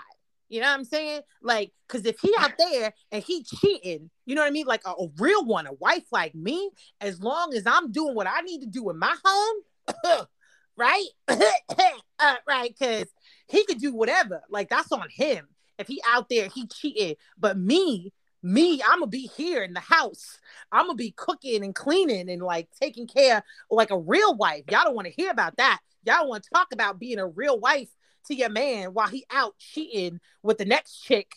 [0.50, 1.22] You know what I'm saying?
[1.42, 4.66] Like, cause if he out there and he cheating, you know what I mean?
[4.66, 8.28] Like a, a real one, a wife like me, as long as I'm doing what
[8.28, 10.26] I need to do in my home,
[10.76, 11.08] right?
[11.28, 13.06] uh, right, cause
[13.48, 14.42] he could do whatever.
[14.50, 15.48] Like that's on him.
[15.78, 17.16] If he out there, he cheating.
[17.38, 20.40] But me, me, I'm gonna be here in the house.
[20.72, 24.64] I'm gonna be cooking and cleaning and like taking care like a real wife.
[24.70, 25.80] Y'all don't want to hear about that.
[26.06, 27.90] Y'all want to talk about being a real wife
[28.26, 31.36] to your man while he out cheating with the next chick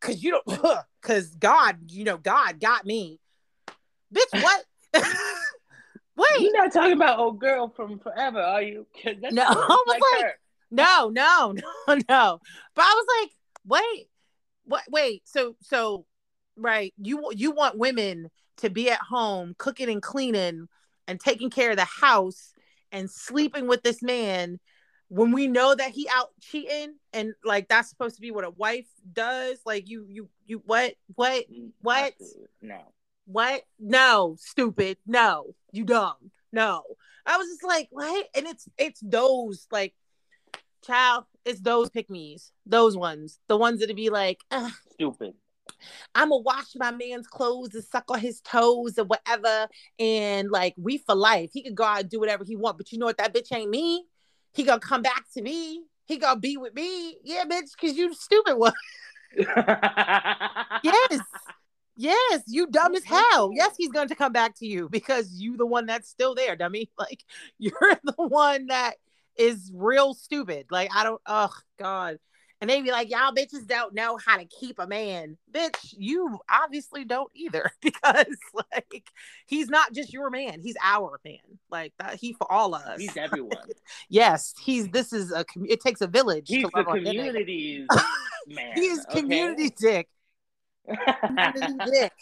[0.00, 3.20] because you don't because god you know god got me.
[4.14, 4.64] Bitch what?
[6.16, 6.40] Wait.
[6.40, 8.86] You're not talking about old girl from forever are you?
[9.04, 10.34] No i was like, like
[10.70, 12.40] no no no no.
[12.74, 13.30] But i was like
[13.66, 14.08] wait
[14.64, 16.06] what wait so so
[16.56, 20.68] right you you want women to be at home cooking and cleaning
[21.06, 22.52] and taking care of the house
[22.92, 24.58] and sleeping with this man
[25.10, 28.50] when we know that he out cheating and like that's supposed to be what a
[28.50, 32.14] wife does like you you you what what mm, what
[32.62, 32.80] no
[33.26, 36.82] what no stupid no you dumb no
[37.26, 39.94] i was just like what and it's it's those like
[40.86, 44.70] child it's those pick me's those ones the ones that'd be like Ugh.
[44.92, 45.34] stupid
[46.14, 49.66] I'm gonna wash my man's clothes and suck on his toes or whatever.
[49.98, 51.50] And like we for life.
[51.54, 53.16] He could go out and do whatever he want, but you know what?
[53.16, 54.04] That bitch ain't me.
[54.52, 55.82] He gonna come back to me.
[56.06, 57.16] He gonna be with me.
[57.22, 58.72] Yeah, bitch, cause you stupid one.
[59.36, 61.20] yes.
[62.00, 63.50] Yes, you dumb as hell.
[63.52, 66.56] Yes, he's going to come back to you because you the one that's still there,
[66.56, 66.90] dummy.
[66.98, 67.22] Like
[67.58, 68.94] you're the one that
[69.36, 70.66] is real stupid.
[70.70, 72.18] Like I don't oh god
[72.60, 75.38] and they be like, y'all bitches don't know how to keep a man.
[75.50, 79.10] Bitch, you obviously don't either because like
[79.46, 81.38] he's not just your man, he's our man.
[81.70, 83.00] Like that he for all of us.
[83.00, 83.56] He's everyone.
[84.08, 86.48] yes, he's this is a it takes a village.
[86.48, 87.86] He's the community's
[88.46, 88.72] man.
[88.74, 89.20] He's okay?
[89.20, 90.08] community dick.
[91.24, 92.12] community dick.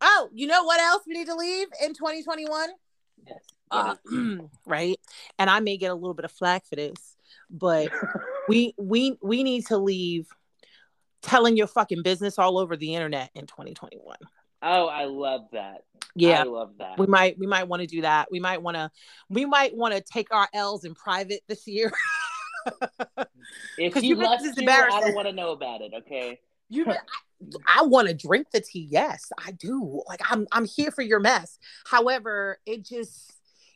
[0.00, 2.70] Oh, you know what else we need to leave in 2021?
[3.26, 3.38] Yes.
[3.70, 3.96] Uh,
[4.66, 4.98] right.
[5.38, 7.16] And I may get a little bit of flack for this,
[7.50, 7.90] but
[8.50, 10.28] we we we need to leave
[11.22, 14.16] telling your fucking business all over the internet in 2021.
[14.62, 15.84] Oh, I love that.
[16.14, 16.98] Yeah, I love that.
[16.98, 18.28] We might we might want to do that.
[18.30, 18.90] We might want to
[19.28, 21.92] we might want to take our L's in private this year.
[23.78, 25.92] if you left to, I don't want to know about it.
[25.98, 26.40] Okay.
[26.68, 26.96] You, I,
[27.66, 28.88] I want to drink the tea.
[28.90, 30.02] Yes, I do.
[30.08, 31.58] Like I'm, I'm here for your mess.
[31.86, 33.32] However, it just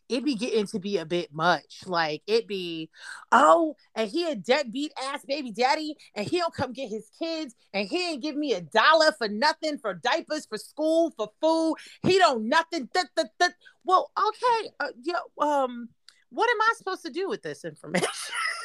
[0.08, 1.82] it be getting to be a bit much.
[1.86, 2.90] Like it be,
[3.32, 7.54] oh, and he a deadbeat ass baby daddy, and he don't come get his kids,
[7.72, 11.74] and he ain't give me a dollar for nothing for diapers, for school, for food.
[12.02, 12.88] He don't nothing.
[12.92, 13.52] Th- th- th-
[13.84, 15.88] well, okay, uh, yeah, um,
[16.30, 18.08] what am I supposed to do with this information?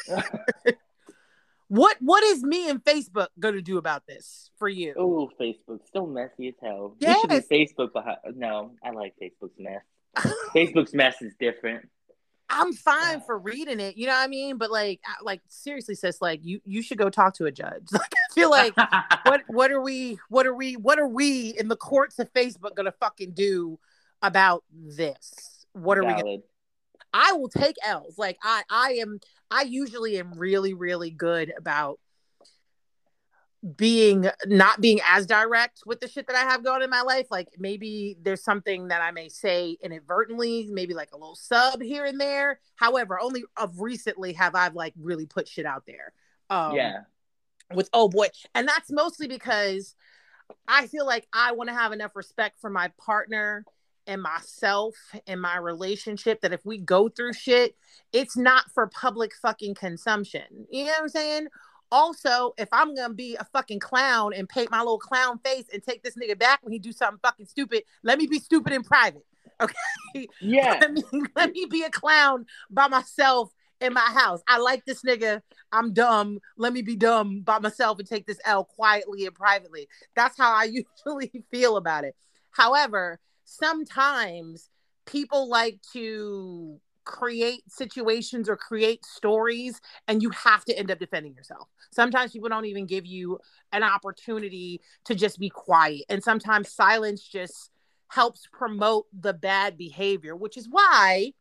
[1.67, 4.93] what what is me and Facebook gonna do about this for you?
[4.97, 6.95] Oh, Facebook still messy as hell.
[6.99, 7.15] Yes.
[7.15, 8.17] You should be Facebook behind.
[8.35, 9.81] No, I like Facebook's mess.
[10.17, 11.87] Facebook's mess is different.
[12.49, 14.57] I'm fine for reading it, you know what I mean?
[14.57, 17.87] But like, like seriously, sis, like you you should go talk to a judge.
[17.91, 18.73] Like, I feel like
[19.25, 22.75] what what are we what are we what are we in the courts of Facebook
[22.75, 23.79] gonna fucking do
[24.21, 25.65] about this?
[25.73, 26.25] What are Valid.
[26.25, 26.31] we?
[26.31, 26.43] Gonna,
[27.13, 28.17] I will take L's.
[28.17, 29.19] Like I I am
[29.51, 31.99] I usually am really really good about
[33.75, 37.27] being not being as direct with the shit that I have going in my life.
[37.29, 42.05] Like maybe there's something that I may say inadvertently, maybe like a little sub here
[42.05, 42.59] and there.
[42.75, 46.13] However, only of recently have I've like really put shit out there.
[46.49, 47.01] Um, yeah.
[47.73, 49.93] With oh boy, and that's mostly because
[50.67, 53.65] I feel like I want to have enough respect for my partner
[54.07, 54.95] and myself
[55.27, 57.75] and my relationship that if we go through shit,
[58.11, 60.65] it's not for public fucking consumption.
[60.71, 61.47] You know what I'm saying?
[61.91, 65.81] Also, if I'm gonna be a fucking clown and paint my little clown face and
[65.81, 68.83] take this nigga back when he do something fucking stupid, let me be stupid in
[68.83, 69.25] private.
[69.61, 70.29] Okay.
[70.39, 70.77] Yeah.
[70.79, 71.03] let, me,
[71.35, 74.41] let me be a clown by myself in my house.
[74.47, 75.41] I like this nigga.
[75.71, 76.39] I'm dumb.
[76.57, 79.87] Let me be dumb by myself and take this L quietly and privately.
[80.15, 80.63] That's how I
[81.05, 82.15] usually feel about it.
[82.51, 84.69] However, sometimes
[85.05, 86.79] people like to
[87.09, 91.67] create situations or create stories and you have to end up defending yourself.
[91.91, 93.39] Sometimes people don't even give you
[93.71, 96.03] an opportunity to just be quiet.
[96.07, 97.71] And sometimes silence just
[98.09, 101.33] helps promote the bad behavior, which is why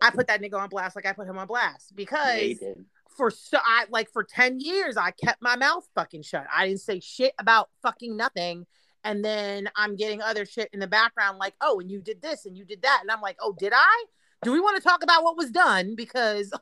[0.00, 2.74] I put that nigga on blast like I put him on blast because Yeah,
[3.16, 6.46] for so I like for 10 years I kept my mouth fucking shut.
[6.52, 8.66] I didn't say shit about fucking nothing.
[9.04, 12.44] And then I'm getting other shit in the background like, oh, and you did this
[12.44, 12.98] and you did that.
[13.02, 14.04] And I'm like, oh, did I?
[14.42, 15.94] Do we want to talk about what was done?
[15.94, 16.52] Because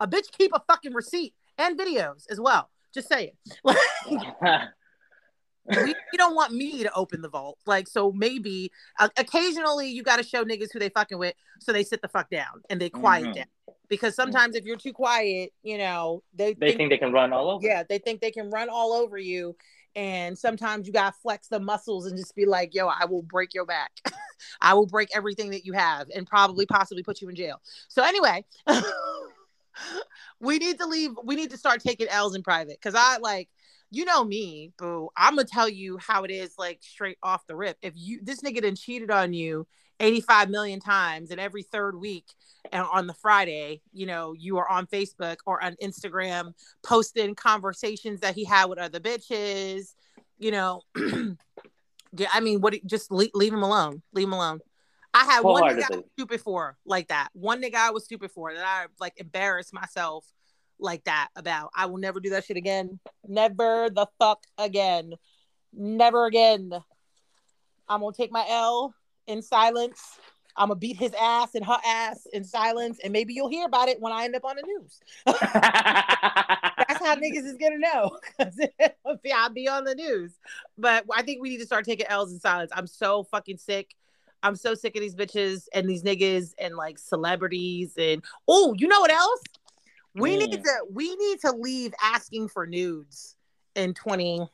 [0.00, 2.70] a bitch keep a fucking receipt and videos as well.
[2.94, 3.32] Just saying.
[3.64, 4.16] we,
[5.66, 7.58] we don't want me to open the vault.
[7.66, 8.70] Like, so maybe
[9.00, 12.08] uh, occasionally you got to show niggas who they fucking with so they sit the
[12.08, 13.34] fuck down and they quiet Mhm.
[13.34, 13.46] down.
[13.88, 17.50] Because sometimes if you're too quiet, you know, they, they think they can run all
[17.50, 17.64] over.
[17.66, 19.56] yeah, they think they can run all over you.
[19.96, 23.22] And sometimes you got to flex the muscles and just be like, yo, I will
[23.22, 23.90] break your back.
[24.60, 27.62] I will break everything that you have and probably possibly put you in jail.
[27.88, 28.44] So, anyway,
[30.40, 31.12] we need to leave.
[31.24, 33.48] We need to start taking L's in private because I like,
[33.90, 35.08] you know me, boo.
[35.16, 37.78] I'm to tell you how it is, like straight off the rip.
[37.80, 39.66] If you, this nigga done cheated on you
[40.00, 42.26] 85 million times and every third week
[42.72, 46.52] and on the Friday, you know, you are on Facebook or on Instagram
[46.84, 49.94] posting conversations that he had with other bitches,
[50.38, 50.82] you know.
[52.12, 54.02] yeah, I mean, what just leave, leave him alone.
[54.12, 54.60] Leave him alone.
[55.14, 57.28] I had one nigga I was stupid for like that.
[57.32, 60.26] One nigga I was stupid for that I like embarrassed myself
[60.78, 61.70] like that about.
[61.74, 63.00] I will never do that shit again.
[63.26, 65.14] Never the fuck again.
[65.72, 66.70] Never again.
[67.88, 68.94] I'm gonna take my L
[69.26, 70.18] in silence.
[70.58, 73.88] I'm gonna beat his ass and her ass in silence, and maybe you'll hear about
[73.88, 75.00] it when I end up on the news.
[75.26, 78.58] That's how niggas is gonna know because
[79.34, 80.32] I'll be on the news.
[80.78, 82.70] But I think we need to start taking L's in silence.
[82.74, 83.94] I'm so fucking sick.
[84.42, 88.86] I'm so sick of these bitches and these niggas and like celebrities and oh, you
[88.88, 89.42] know what else?
[90.14, 90.62] We need Mm.
[90.62, 93.36] to we need to leave asking for nudes
[93.74, 94.48] in 2021.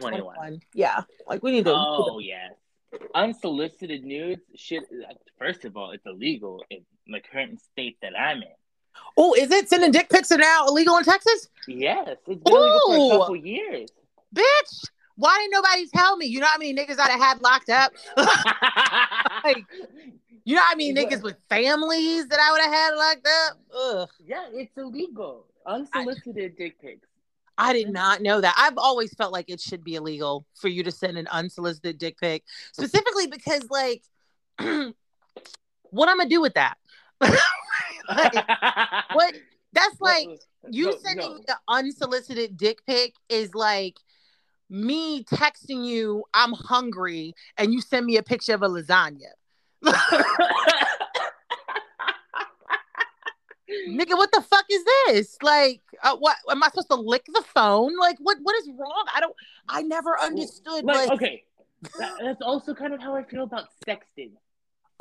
[0.00, 0.60] 21.
[0.72, 1.74] Yeah, like we need to.
[1.74, 2.48] Oh yeah.
[3.14, 4.82] Unsolicited nudes should
[5.38, 8.48] first of all, it's illegal in the current state that I'm in.
[9.16, 11.48] Oh, is it sending dick pics are now illegal in Texas?
[11.66, 13.88] Yes, it's been illegal for a couple years.
[14.34, 14.84] Bitch,
[15.16, 16.26] why didn't nobody tell me?
[16.26, 17.92] You know how many niggas I'd have had locked up?
[19.44, 19.64] like,
[20.44, 21.10] you know how many What?
[21.10, 23.58] niggas with families that I would have had locked up?
[23.76, 24.08] Ugh.
[24.26, 25.46] yeah, it's illegal.
[25.66, 27.06] Unsolicited dick pics.
[27.58, 27.94] I did mm-hmm.
[27.94, 28.54] not know that.
[28.58, 32.18] I've always felt like it should be illegal for you to send an unsolicited dick
[32.18, 34.02] pic, specifically because, like,
[35.90, 36.76] what I'm gonna do with that?
[38.08, 38.34] Like,
[39.12, 39.34] what?
[39.72, 40.28] That's like
[40.70, 41.40] you No, sending no.
[41.46, 43.96] the unsolicited dick pic is like
[44.68, 49.30] me texting you I'm hungry and you send me a picture of a lasagna.
[53.88, 55.36] Nigga, what the fuck is this?
[55.42, 57.96] Like, uh, what am I supposed to lick the phone?
[57.98, 58.38] Like, what?
[58.42, 59.04] What is wrong?
[59.14, 59.34] I don't.
[59.68, 60.84] I never understood.
[60.84, 61.44] like, Like, okay,
[61.98, 64.32] that, that's also kind of how I feel about sexting.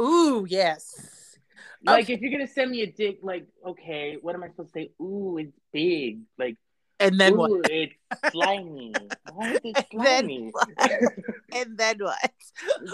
[0.01, 1.37] ooh, yes.
[1.83, 2.13] Like, Okay.
[2.13, 4.91] if you're gonna send me a dick, like, okay, what am I supposed to say?
[5.01, 6.19] Ooh, it's big.
[6.37, 6.57] Like,
[6.99, 7.71] And then ooh, what?
[7.71, 7.93] it's
[8.31, 8.93] slimy.
[9.33, 10.51] Why is it Then slimy?
[11.53, 12.31] And then what?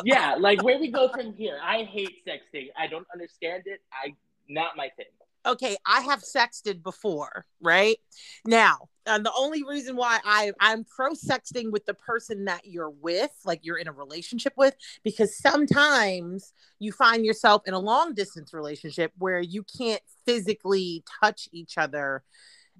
[0.03, 1.59] yeah, like where we go from here.
[1.61, 2.67] I hate sexting.
[2.79, 3.81] I don't understand it.
[3.91, 4.15] I
[4.49, 5.05] not my thing.
[5.47, 7.97] Okay, I have sexted before, right?
[8.45, 12.89] Now, and the only reason why I I'm pro sexting with the person that you're
[12.89, 18.13] with, like you're in a relationship with, because sometimes you find yourself in a long
[18.13, 22.23] distance relationship where you can't physically touch each other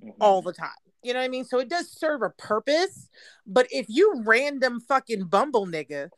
[0.03, 0.15] Mhm.
[0.19, 0.69] all the time.
[1.01, 1.45] You know what I mean?
[1.45, 3.09] So it does serve a purpose,
[3.45, 6.09] but if you random fucking bumble nigga,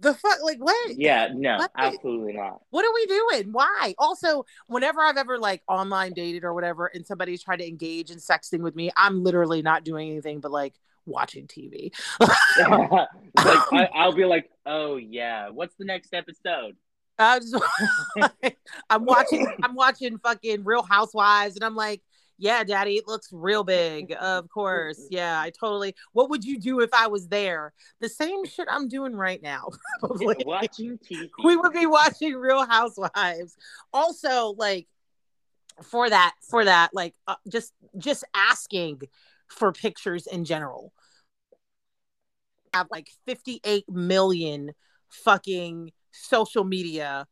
[0.00, 0.96] the fuck like what?
[0.96, 1.70] Yeah, no, What?
[1.76, 2.60] absolutely not.
[2.70, 3.52] what are we doing?
[3.52, 3.94] Why?
[3.98, 8.18] Also, whenever I've ever like online dated or whatever, and somebody's trying to engage in
[8.18, 10.74] sexting with me, I'm literally not doing anything but like
[11.06, 11.92] watching TV.
[12.20, 16.76] like I, I'll be like, oh yeah, what's the next episode?
[17.20, 17.56] I just,
[18.90, 22.00] I'm watching I'm watching fucking Real Housewives and I'm like,
[22.38, 24.14] yeah, daddy, it looks real big.
[24.18, 25.00] Of course.
[25.10, 25.94] Yeah, I totally.
[26.12, 27.72] What would you do if I was there?
[28.00, 29.68] The same shit I'm doing right now.
[30.00, 30.36] Probably.
[30.46, 31.28] Watching TV.
[31.42, 33.56] We would be watching Real Housewives.
[33.92, 34.86] Also, like
[35.82, 39.02] for that, for that, like uh, just just asking
[39.48, 40.92] for pictures in general.
[42.74, 44.72] Have like 58 million
[45.08, 47.26] fucking social media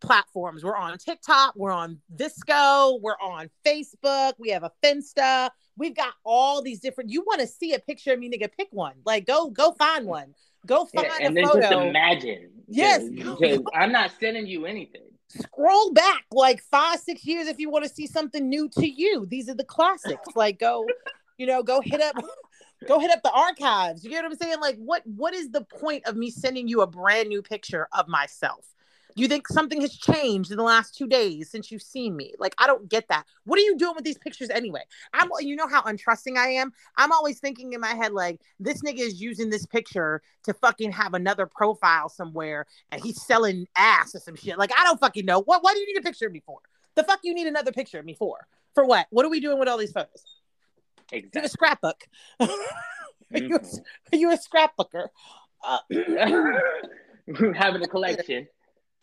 [0.00, 0.64] platforms.
[0.64, 5.50] We're on TikTok, we're on VSCO, we're on Facebook, we have a Finsta.
[5.78, 7.10] We've got all these different.
[7.10, 8.50] You want to see a picture of me, nigga?
[8.56, 8.94] Pick one.
[9.04, 10.34] Like, go, go find one.
[10.66, 11.60] Go find yeah, and a then photo.
[11.60, 12.50] just imagine.
[12.66, 13.04] Yes.
[13.08, 15.02] Because I'm not sending you anything.
[15.28, 19.26] Scroll back like five, six years if you want to see something new to you.
[19.26, 20.28] These are the classics.
[20.34, 20.86] like, go,
[21.36, 22.16] you know, go hit up.
[22.86, 24.04] Go hit up the archives.
[24.04, 24.60] You get what I'm saying?
[24.60, 28.06] Like, what what is the point of me sending you a brand new picture of
[28.06, 28.66] myself?
[29.22, 32.34] You think something has changed in the last two days since you've seen me?
[32.38, 33.24] Like, I don't get that.
[33.44, 34.82] What are you doing with these pictures anyway?
[35.14, 36.72] I'm, you know how untrusting I am.
[36.96, 40.92] I'm always thinking in my head like, this nigga is using this picture to fucking
[40.92, 44.58] have another profile somewhere, and he's selling ass or some shit.
[44.58, 45.40] Like, I don't fucking know.
[45.42, 45.62] What?
[45.64, 46.58] Why do you need a picture of me for?
[46.94, 48.46] The fuck you need another picture of me for?
[48.74, 49.06] For what?
[49.10, 50.24] What are we doing with all these photos?
[51.12, 51.42] Exactly.
[51.42, 52.04] a scrapbook.
[52.40, 52.48] are,
[53.32, 53.80] you a, Mhm.
[54.12, 55.08] are you a scrapbooker?
[55.64, 55.78] Uh,
[57.54, 58.46] Having a collection.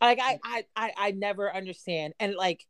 [0.05, 2.13] Like I, I i i never understand.
[2.19, 2.65] And like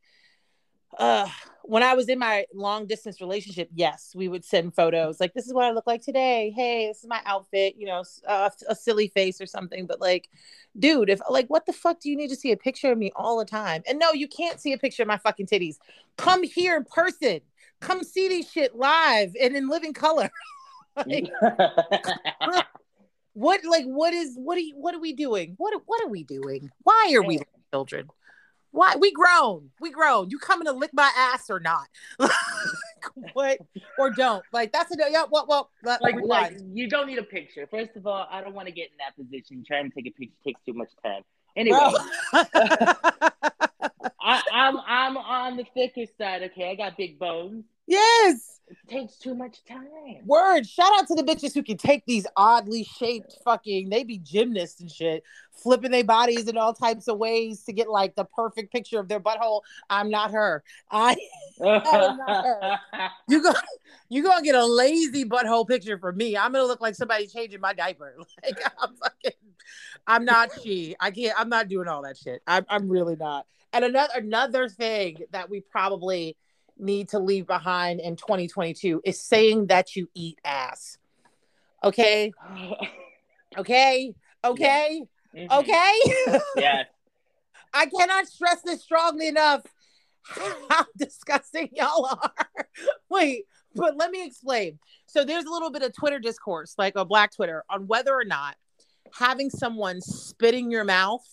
[0.99, 1.27] uh
[1.63, 5.19] when i was in my long distance relationship yes we would send photos.
[5.19, 6.51] Like this is what i look like today.
[6.55, 9.87] Hey this is my outfit you know s- uh, a silly face or something.
[9.87, 10.29] But like
[10.77, 13.11] dude if like what the fuck do you need to see a picture of me
[13.15, 13.81] all the time?
[13.87, 15.77] And no you can't see a picture of my fucking titties.
[16.17, 17.41] Come here in person.
[17.79, 20.29] Come see these shit live and in living color.
[21.07, 21.25] Like,
[23.33, 26.23] what like what is what are you what are we doing what what are we
[26.23, 27.39] doing why are we
[27.71, 28.07] children
[28.71, 31.87] why we grown we grown you coming to lick my ass or not
[33.33, 33.59] what
[33.97, 37.23] or don't like that's a yeah what well let, like, like you don't need a
[37.23, 37.67] picture.
[37.69, 39.63] First of all, I don't want to get in that position.
[39.65, 41.23] Trying to take a picture takes too much time.
[41.55, 41.77] Anyway.
[44.25, 46.43] I, I'm I'm on the thicker side.
[46.43, 47.65] Okay, I got big bones.
[47.87, 49.87] Yes It takes too much time.
[50.25, 54.17] word shout out to the bitches who can take these oddly shaped fucking they be
[54.17, 58.25] gymnasts and shit flipping their bodies in all types of ways to get like the
[58.25, 61.15] perfect picture of their butthole i'm not her i
[61.61, 62.79] am not her.
[63.29, 63.53] You go,
[64.09, 66.35] you gonna get a lazy butthole picture for me.
[66.35, 68.17] I'm gonna look like somebody changing my diaper.
[68.43, 69.39] Like I'm fucking,
[70.05, 70.95] I'm not she.
[70.99, 71.33] I can't.
[71.39, 72.41] I'm not doing all that shit.
[72.45, 73.45] I'm, I'm really not.
[73.71, 76.35] And another another thing that we probably
[76.77, 80.97] need to leave behind in 2022 is saying that you eat ass.
[81.83, 82.31] Okay,
[83.57, 84.13] okay,
[84.43, 85.03] okay,
[85.35, 85.51] Mhm.
[85.51, 85.99] okay.
[86.57, 86.83] Yeah.
[87.73, 89.61] I cannot stress this strongly enough
[90.69, 92.67] how disgusting y'all are.
[93.09, 93.45] Wait,
[93.75, 94.77] but let me explain.
[95.07, 98.25] So there's a little bit of Twitter discourse, like a black Twitter, on whether or
[98.25, 98.55] not
[99.11, 101.25] having someone spit in your mouth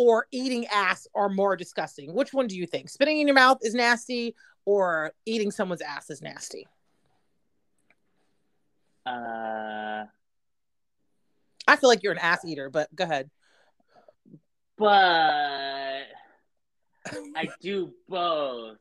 [0.00, 2.14] or eating ass are more disgusting.
[2.14, 2.88] Which one do you think?
[2.88, 4.34] Spitting in your mouth is nasty
[4.64, 6.66] or eating someone's ass is nasty?
[9.04, 10.04] Uh,
[11.68, 13.28] I feel like you're an ass eater, but go ahead.
[14.78, 16.06] but
[17.36, 18.78] I do both.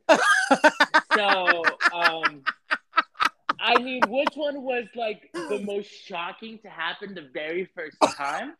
[1.17, 1.63] So,
[1.93, 2.43] um,
[3.59, 8.53] I mean, which one was like the most shocking to happen the very first time?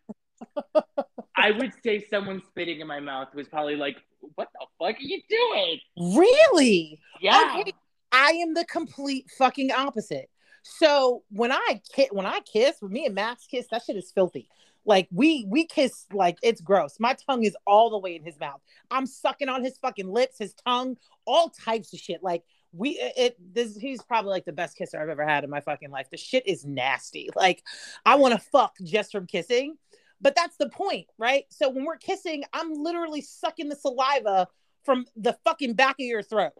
[1.40, 3.98] I would say someone spitting in my mouth was probably like,
[4.36, 5.80] "What the fuck are you doing?"
[6.18, 7.00] really?
[7.22, 7.58] Yeah.
[7.62, 7.74] Okay.
[8.12, 10.30] I am the complete fucking opposite.
[10.64, 14.12] So when I kiss, when I kiss, when me and Max kiss, that shit is
[14.12, 14.50] filthy.
[14.86, 17.00] Like we we kiss like it's gross.
[17.00, 18.62] My tongue is all the way in his mouth.
[18.90, 22.24] I'm sucking on his fucking lips, his tongue, all types of shit.
[22.24, 25.50] Like we it, it this he's probably like the best kisser I've ever had in
[25.50, 26.10] my fucking life.
[26.10, 27.30] The shit is nasty.
[27.36, 27.64] Like
[28.06, 29.78] I want to fuck just from kissing.
[30.22, 31.46] But that's the point, right?
[31.50, 34.48] So when we're kissing, I'm literally sucking the saliva
[34.84, 36.54] from the fucking back of your throat.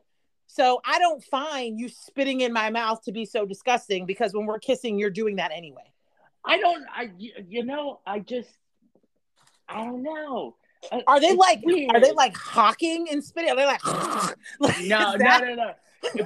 [0.48, 4.46] So I don't find you spitting in my mouth to be so disgusting because when
[4.46, 5.92] we're kissing, you're doing that anyway.
[6.46, 6.86] I don't.
[6.92, 8.00] I you- know.
[8.06, 8.50] I just.
[9.68, 10.56] I don't know.
[10.92, 11.92] Uh, Are they it's like weird.
[11.94, 13.52] are they like hawking and spitting?
[13.52, 13.86] Are they like,
[14.60, 15.72] like No, is no, that- no, no.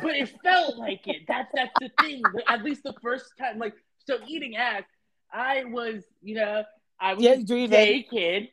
[0.01, 1.23] But it felt like it.
[1.27, 2.21] That's that's the thing.
[2.47, 3.73] At least the first time, like
[4.05, 4.83] so, eating ass.
[5.33, 6.63] I was, you know,
[7.03, 8.47] I was a gay kid,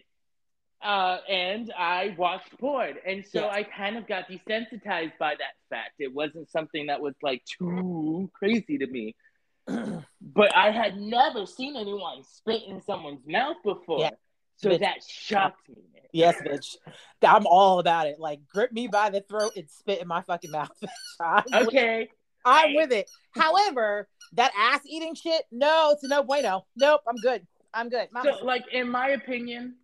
[0.83, 3.49] uh, and I watched porn, and so.
[3.49, 5.93] I kind of got desensitized by that fact.
[6.01, 9.15] It wasn't something that was like too crazy to me.
[9.67, 14.01] but I had never seen anyone spit in someone's mouth before.
[14.01, 14.11] Yeah.
[14.57, 14.81] So Bitch.
[14.81, 15.77] that shocked me.
[15.95, 16.03] man.
[16.13, 16.77] Yes, bitch.
[17.23, 18.19] I'm all about it.
[18.19, 20.71] Like grip me by the throat and spit in my fucking mouth.
[21.21, 22.09] I'm, with, Okay.
[22.45, 22.77] I'm Hey.
[22.77, 23.11] with it.
[23.31, 26.67] However, that ass eating shit, no, it's a no bueno.
[26.77, 27.47] Nope, I'm good.
[27.75, 28.09] I'm good.
[28.13, 29.77] Mama- So, like, in my opinion,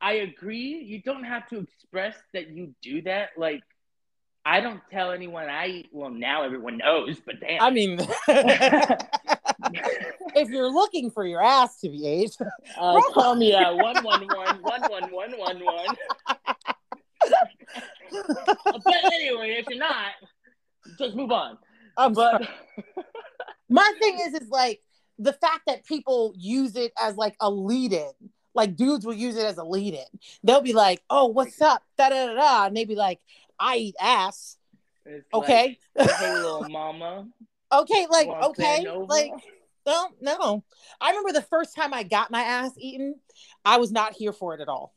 [0.00, 0.82] I agree.
[0.84, 3.30] You don't have to express that you do that.
[3.36, 3.62] Like,
[4.44, 5.88] I don't tell anyone I eat.
[5.92, 7.62] Well, now everyone knows, but damn.
[7.62, 8.00] I mean,
[10.34, 12.36] if you're looking for your ass to be ate,
[12.76, 15.96] uh, call me at 111 11111.
[18.84, 20.10] But anyway, if you're not,
[20.98, 21.56] just move on.
[21.96, 22.48] I'm But sorry.
[23.68, 24.80] my thing is, is like
[25.22, 28.10] the fact that people use it as like a lead in.
[28.54, 30.18] Like dudes will use it as a lead in.
[30.44, 33.20] They'll be like, "Oh, what's up?" Da da da da, and they be like,
[33.58, 34.58] "I eat ass."
[35.06, 37.28] it's Okay, like, hey, little mama.
[37.72, 39.32] okay, like okay, like
[39.86, 40.64] no, no.
[41.00, 43.16] I remember the first time I got my ass eaten,
[43.64, 44.94] I was not here for it at all.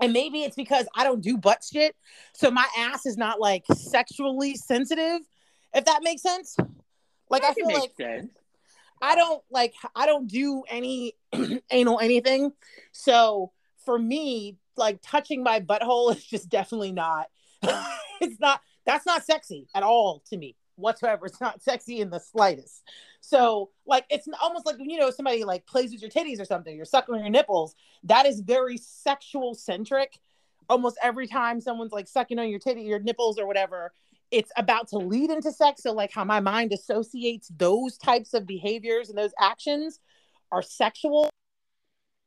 [0.00, 1.94] And maybe it's because I don't do butt shit,
[2.32, 5.20] so my ass is not like sexually sensitive,
[5.72, 6.56] if that makes sense.
[7.30, 8.32] Like I That feel like sense.
[9.04, 11.14] I don't like I don't do any
[11.70, 12.52] anal anything.
[12.92, 13.52] So
[13.84, 17.26] for me, like touching my butthole is just definitely not
[18.20, 21.26] it's not that's not sexy at all to me whatsoever.
[21.26, 22.82] It's not sexy in the slightest.
[23.20, 26.74] So like it's almost like you know somebody like plays with your titties or something,
[26.74, 27.74] you're sucking on your nipples.
[28.04, 30.18] That is very sexual centric.
[30.70, 33.92] Almost every time someone's like sucking on your titty, your nipples or whatever,
[34.34, 35.84] it's about to lead into sex.
[35.84, 40.00] So like how my mind associates those types of behaviors and those actions
[40.50, 41.30] are sexual.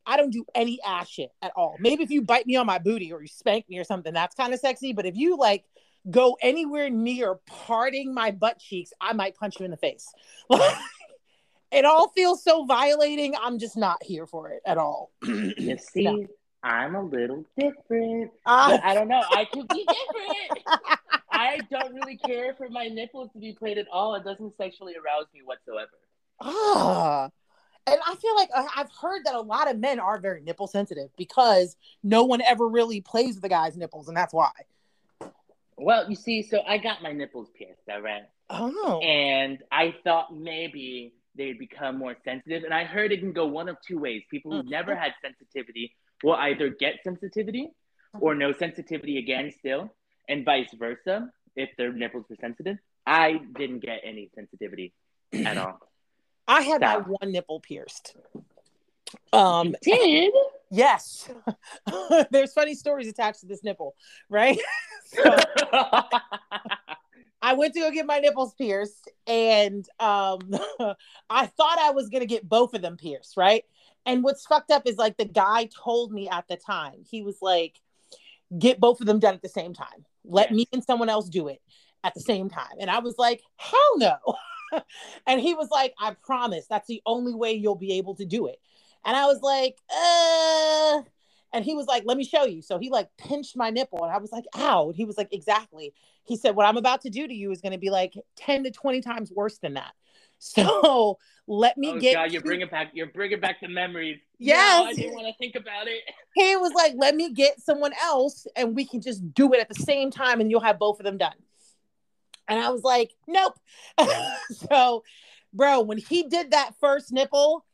[0.05, 1.76] I don't do any ass shit at all.
[1.80, 4.36] Maybe if you bite me on my booty or you spank me or something, that's
[4.36, 4.93] kind of sexy.
[4.93, 5.66] But if you like
[6.10, 10.08] go anywhere near parting my butt cheeks, I might punch you in the face.
[11.72, 13.36] it all feels so violating.
[13.36, 15.12] I'm just not here for it at all.
[15.26, 16.26] You see, No.
[16.64, 18.32] I'm a little different.
[18.45, 19.22] But I don't know.
[19.30, 20.99] I could be different.
[21.32, 24.16] I don't really care for my nipples to be played at all.
[24.16, 25.91] It doesn't sexually arouse me whatsoever.
[26.41, 27.30] ah.
[27.89, 30.68] And I feel like I- I've heard that a lot of men are very nipple
[30.68, 34.51] sensitive because no one ever really plays with the guy's nipples, and that's why.
[35.78, 38.24] Well, you see, so I got my nipples pierced, all right?
[38.49, 42.64] Oh, And I thought maybe they'd become more sensitive.
[42.64, 44.24] And I heard it can go one of two ways.
[44.32, 44.70] People who Mhm.
[44.70, 47.70] never had sensitivity will either get sensitivity
[48.20, 49.93] or no sensitivity again still,
[50.28, 52.78] and vice versa if their nipples were sensitive.
[53.05, 54.93] I didn't get any sensitivity
[55.34, 55.80] at all.
[56.47, 58.15] I had my one nipple pierced.
[59.32, 60.34] Um, Did?
[60.72, 61.30] yes,
[62.32, 63.95] there's funny stories attached to this nipple,
[64.30, 64.59] right?
[65.05, 65.24] so
[67.41, 70.39] I went to go get my nipples pierced, and um,
[71.30, 73.63] I thought I was gonna get both of them pierced, right?
[74.08, 77.39] And what's fucked up is like the guy told me at the time, he was
[77.41, 77.82] like,
[78.58, 80.05] "Get both of them done at the same time.
[80.24, 81.62] Let me and someone else do it
[82.05, 84.18] at the same time." And I was like, "Hell no!"
[85.28, 86.66] and he was like, "I promise.
[86.68, 88.60] That's the only way you'll be able to do it."
[89.05, 91.03] And I was like, "Uh."
[91.53, 92.62] And he was like, let me show you.
[92.62, 94.88] So he like pinched my nipple and I was like, ow.
[94.88, 95.93] And he was like, exactly.
[96.26, 98.66] He said, what I'm about to do to you is going to be like 10
[98.66, 99.93] to 20 times worse than that.
[100.39, 101.17] So
[101.47, 102.13] let me oh get.
[102.13, 104.19] God, you're bringing back you're bringing back the memories.
[104.38, 104.83] Yes.
[104.83, 106.03] no, I didn't want to think about it.
[106.35, 109.69] he was like, let me get someone else and we can just do it at
[109.69, 111.33] the same time and you'll have both of them done.
[112.47, 113.59] And I was like, nope.
[114.69, 115.03] so,
[115.53, 117.65] bro, when he did that first nipple,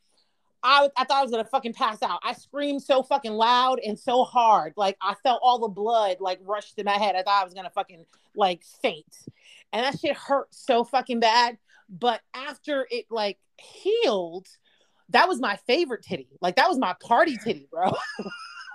[0.63, 2.21] I, I thought I was gonna fucking pass out.
[2.23, 4.73] I screamed so fucking loud and so hard.
[4.77, 7.15] Like I felt all the blood like rushed to my head.
[7.15, 8.05] I thought I was gonna fucking
[8.35, 9.13] like faint.
[9.73, 11.57] And that shit hurt so fucking bad.
[11.89, 14.47] But after it like healed,
[15.09, 16.27] that was my favorite titty.
[16.41, 17.93] Like that was my party titty, bro.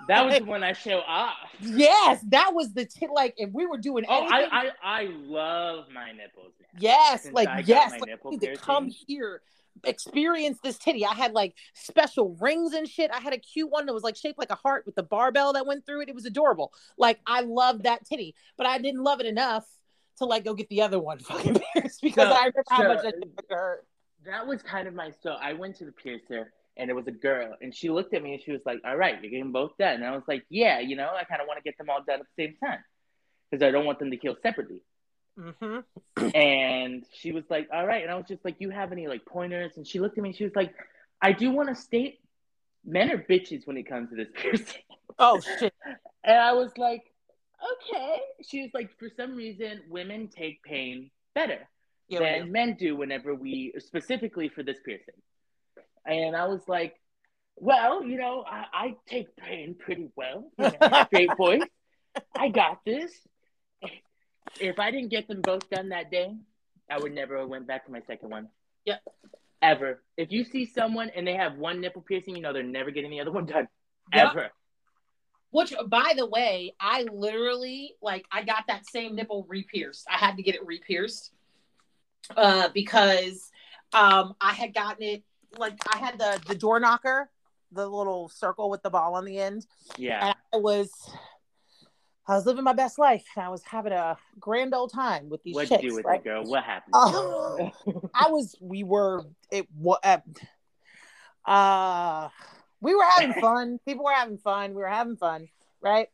[0.07, 1.35] That was the one I show off.
[1.59, 3.09] Yes, that was the tit.
[3.13, 6.53] Like if we were doing Oh, anything, I, I I love my nipples.
[6.59, 6.67] Now.
[6.79, 9.41] yes, since like I yes, my like, to come here,
[9.83, 11.05] experience this titty.
[11.05, 13.11] I had like special rings and shit.
[13.13, 15.53] I had a cute one that was like shaped like a heart with the barbell
[15.53, 16.09] that went through it.
[16.09, 16.73] It was adorable.
[16.97, 19.65] Like I loved that titty, but I didn't love it enough
[20.19, 22.87] to like go get the other one fucking pierced because So- I remember how so-
[22.87, 23.13] much that
[23.49, 23.85] hurt.
[24.25, 27.11] That was kind of my so I went to the piercer and it was a
[27.11, 29.77] girl and she looked at me and she was like, "All right, you're getting both
[29.77, 31.89] done." And I was like, "Yeah, you know, I kind of want to get them
[31.89, 32.79] all done at the same time
[33.49, 34.83] because I don't want them to heal separately."
[35.39, 36.27] Mm-hmm.
[36.35, 39.25] And she was like, "All right," and I was just like, "You have any like
[39.25, 40.73] pointers?" And she looked at me and she was like,
[41.21, 42.19] "I do want to state,
[42.83, 44.81] men are bitches when it comes to this piercing."
[45.17, 45.73] Oh shit.
[46.25, 47.03] And I was like,
[47.73, 48.21] okay.
[48.47, 51.67] She was like, for some reason, women take pain better.
[52.07, 55.13] Yeah, than men do whenever we specifically for this piercing.
[56.07, 56.95] And I was like,
[57.55, 60.51] well, you know, I, I take pain pretty well.
[60.57, 61.61] You know, straight voice.
[62.35, 63.11] I got this.
[64.59, 66.35] If I didn't get them both done that day,
[66.89, 68.47] I would never have went back to my second one.
[68.85, 69.01] Yep.
[69.61, 70.01] Ever.
[70.17, 73.11] If you see someone and they have one nipple piercing, you know they're never getting
[73.11, 73.67] the other one done.
[74.13, 74.31] Yep.
[74.31, 74.49] Ever.
[75.51, 80.05] Which, by the way, I literally like I got that same nipple re-pierced.
[80.09, 81.31] I had to get it re-pierced
[82.37, 83.49] uh, because
[83.93, 85.23] um, I had gotten it
[85.57, 87.29] like I had the the door knocker,
[87.71, 89.65] the little circle with the ball on the end,
[89.97, 90.27] Yeah.
[90.27, 90.91] and I was
[92.27, 93.25] I was living my best life.
[93.35, 96.19] and I was having a grand old time with these What'd you do with right?
[96.19, 96.43] it, girl?
[96.43, 96.93] What happened?
[96.95, 97.71] Oh.
[98.13, 100.19] I was we were it what uh,
[101.47, 102.29] uh
[102.81, 103.79] we were having fun.
[103.85, 104.71] People were having fun.
[104.71, 105.47] We were having fun,
[105.81, 106.07] right?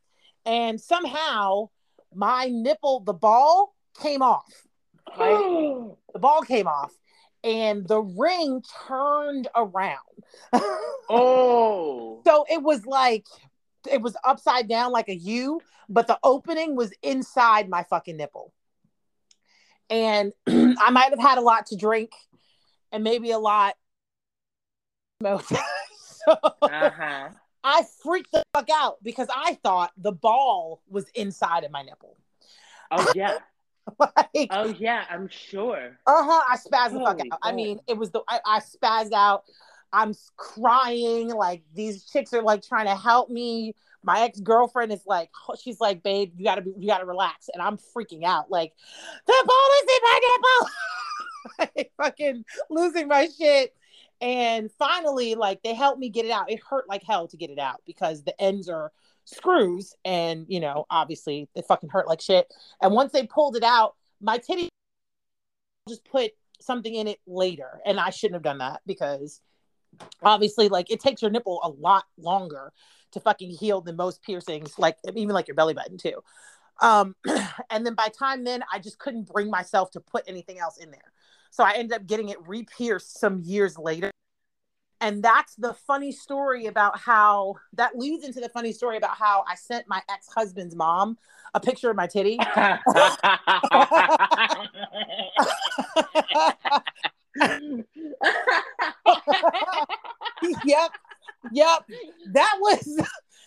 [0.45, 1.70] And somehow
[2.13, 4.51] my nipple, the ball came off.
[5.18, 5.91] Right?
[6.13, 6.93] The ball came off
[7.45, 9.99] and the ring turned around.
[11.09, 12.22] oh.
[12.26, 13.26] so it was like
[13.89, 18.51] it was upside down like a U, but the opening was inside my fucking nipple.
[19.89, 22.11] And I might have had a lot to drink
[22.91, 23.76] and maybe a lot
[25.22, 25.53] smoked.
[26.28, 27.30] So Uh-huh.
[27.63, 32.15] I freaked the fuck out because I thought the ball was inside of my nipple.
[32.91, 33.38] Oh yeah.
[33.99, 35.97] like, Oh yeah, I'm sure.
[36.05, 37.39] uh-huh, I spazzed the fuck Holy out.
[37.41, 39.43] I mean, it was the I, I spazzed out.
[39.93, 41.30] I'm crying.
[41.30, 43.73] Like these chicks are like trying to help me.
[44.03, 47.49] My ex girlfriend is like, she's like, babe, you gotta be, you gotta relax.
[47.51, 48.51] And I'm freaking out.
[48.51, 48.73] Like,
[49.26, 50.69] the ball is in my nipple.
[51.76, 53.73] like, fucking losing my shit.
[54.22, 56.51] And finally, like they helped me get it out.
[56.51, 58.91] It hurt like hell to get it out because the ends are
[59.26, 62.51] screws, and you know, obviously, they fucking hurt like shit.
[62.82, 64.70] And once they pulled it out, my titty
[65.88, 69.41] just put something in it later, and I shouldn't have done that because
[70.24, 72.72] obviously, like it takes your nipple a lot longer
[73.11, 76.22] to fucking heal than most piercings, like even like your belly button too.
[76.82, 77.16] Um,
[77.70, 80.91] and then by time then, I just couldn't bring myself to put anything else in
[80.91, 81.11] there.
[81.56, 84.12] So I ended up getting it re-pierced some years later.
[84.99, 89.45] And that's the funny story about how that leads into the funny story about how
[89.47, 91.18] I sent my ex-husband's mom
[91.53, 92.38] a picture of my titty.
[100.66, 100.91] yep.
[101.53, 101.86] Yep.
[102.34, 103.01] That was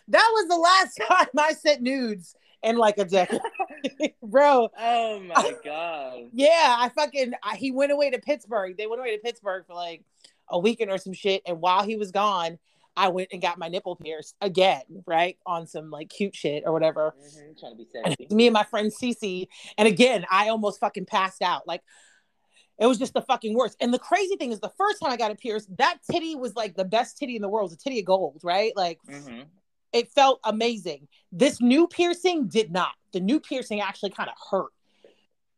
[0.09, 3.41] that was the last time I sent nudes in like a decade.
[4.23, 6.25] Bro, oh my god.
[6.33, 8.77] yeah, I fucking I, he went away to Pittsburgh.
[8.77, 10.03] They went away to Pittsburgh for like
[10.51, 11.43] a weekend or some shit.
[11.47, 12.59] And while he was gone,
[12.97, 15.39] I went and got my nipple pierced again, right?
[15.47, 17.15] On some like cute shit or whatever.
[17.21, 19.47] Mhm, Trying to be And me and my friend Cece.
[19.77, 21.67] And again, I almost fucking passed out.
[21.69, 21.83] Like
[22.81, 23.77] it was just the fucking worst.
[23.81, 26.55] And the crazy thing is the first time I got it pierced, that titty was
[26.57, 27.71] like the best titty in the world.
[27.71, 28.73] It was a titty of gold, right?
[28.77, 29.45] Like Mhm.
[29.93, 31.09] It felt amazing.
[31.33, 32.93] This new piercing did not.
[33.13, 34.73] The new piercing actually kind of hurt.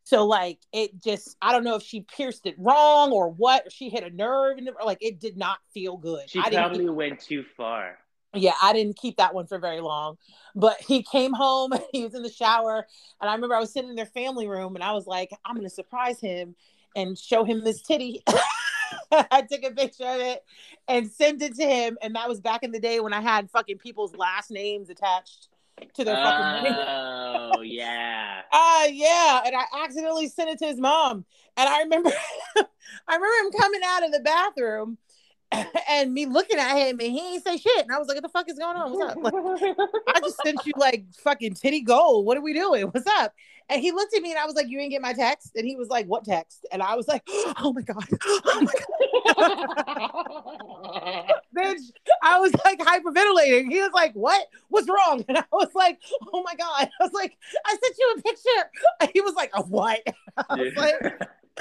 [0.05, 3.71] So like it just I don't know if she pierced it wrong or what, or
[3.71, 6.29] she hit a nerve and like it did not feel good.
[6.29, 7.99] She I probably went too far.
[8.35, 10.17] yeah, I didn't keep that one for very long.
[10.55, 12.87] But he came home, he was in the shower,
[13.21, 15.55] and I remember I was sitting in their family room and I was like, I'm
[15.55, 16.57] gonna surprise him
[16.97, 18.25] and show him this titty.
[19.13, 20.45] I took a picture of it
[20.89, 21.99] and sent it to him.
[22.03, 25.49] And that was back in the day when I had fucking people's last names attached
[25.95, 26.75] to their fucking name.
[26.77, 28.43] Oh yeah.
[28.53, 31.25] Uh yeah, and I accidentally sent it to his mom.
[31.57, 32.11] And I remember
[32.57, 34.99] I remember him coming out of the bathroom
[35.89, 37.83] and me looking at him and he ain't say shit.
[37.83, 38.93] And I was like, what the fuck is going on?
[38.93, 39.19] What's up?
[39.23, 39.35] Like,
[40.15, 42.25] I just sent you like fucking titty gold.
[42.27, 42.85] What are we doing?
[42.85, 43.33] What's up?
[43.69, 45.53] And he looked at me and I was like, You didn't get my text?
[45.55, 46.67] And he was like, What text?
[46.73, 48.05] And I was like, Oh my God.
[48.53, 48.87] Oh my God.
[51.57, 51.93] Bitch.
[52.23, 53.71] I was like hyperventilating.
[53.71, 54.47] He was like, What?
[54.69, 55.25] What's wrong?
[55.29, 55.99] And I was like,
[56.33, 56.91] Oh my God.
[57.01, 58.71] I was like, I sent you a picture.
[59.01, 60.01] And he was like, A what?
[60.37, 60.95] I was like,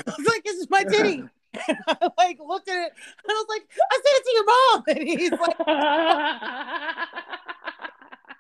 [0.08, 1.24] I was like, This is my titty.
[1.54, 4.46] And I like looked at it and I was like, I said it to your
[4.46, 4.84] mom.
[4.88, 5.58] And he's like,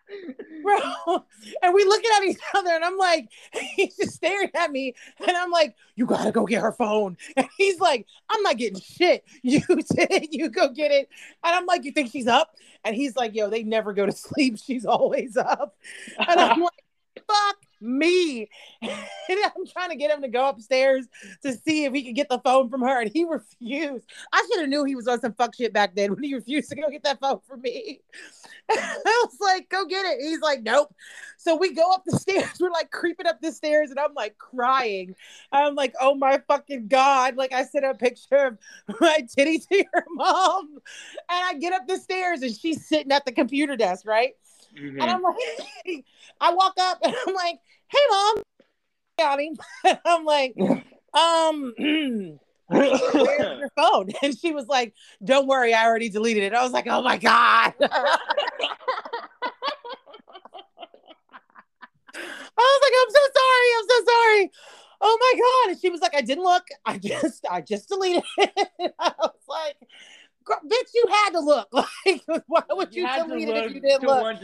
[0.63, 1.25] bro.
[1.61, 3.29] And we looking at each other, and I'm like,
[3.75, 4.95] he's just staring at me,
[5.25, 7.17] and I'm like, you gotta go get her phone.
[7.35, 9.23] And he's like, I'm not getting shit.
[9.41, 10.29] You did it.
[10.31, 11.09] You go get it.
[11.43, 12.55] And I'm like, you think she's up?
[12.83, 14.57] And he's like, yo, they never go to sleep.
[14.63, 15.75] She's always up.
[16.17, 16.83] And I'm like,
[17.27, 18.49] fuck me.
[18.81, 18.91] and
[19.29, 21.05] I'm trying to get him to go upstairs
[21.43, 24.05] to see if he could get the phone from her, and he refused.
[24.31, 26.69] I should have knew he was on some fuck shit back then when he refused
[26.69, 28.01] to go get that phone from me.
[28.71, 30.93] I was like, "Go get it." He's like, "Nope."
[31.37, 32.59] So we go up the stairs.
[32.59, 35.15] We're like creeping up the stairs, and I'm like crying.
[35.51, 38.57] I'm like, "Oh my fucking god!" Like I sent a picture of
[38.99, 40.79] my titty to your mom, and
[41.29, 44.35] I get up the stairs, and she's sitting at the computer desk, right?
[44.79, 45.01] Mhm.
[45.01, 45.35] And I'm like,
[46.41, 48.43] I walk up and I'm like, hey mom.
[49.17, 49.39] Got.
[50.05, 50.55] I'm like,
[51.13, 51.73] um,
[52.67, 53.01] where's
[53.59, 54.11] your phone?
[54.23, 56.53] And she was like, Don't worry, I already deleted it.
[56.53, 57.73] I was like, Oh my God.
[57.81, 58.17] I
[62.57, 63.67] was like, I'm so sorry.
[63.77, 64.51] I'm so sorry.
[65.01, 65.71] Oh my God.
[65.71, 66.65] And she was like, I didn't look.
[66.85, 68.93] I just, I just deleted it.
[68.99, 69.87] I was like, "Girl,
[70.45, 71.69] bitch, you had to look.
[72.05, 74.37] Like, why would you, to delete it if you didn't look?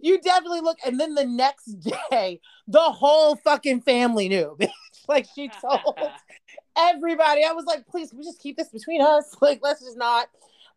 [0.00, 0.78] You definitely look.
[0.86, 1.80] And then the next
[2.10, 4.56] day, the whole fucking family knew.
[4.60, 4.70] bitch.
[5.08, 5.98] like she told
[6.76, 7.44] everybody.
[7.44, 9.34] I was like, please, can we just keep this between us?
[9.40, 10.28] Like, let's just not.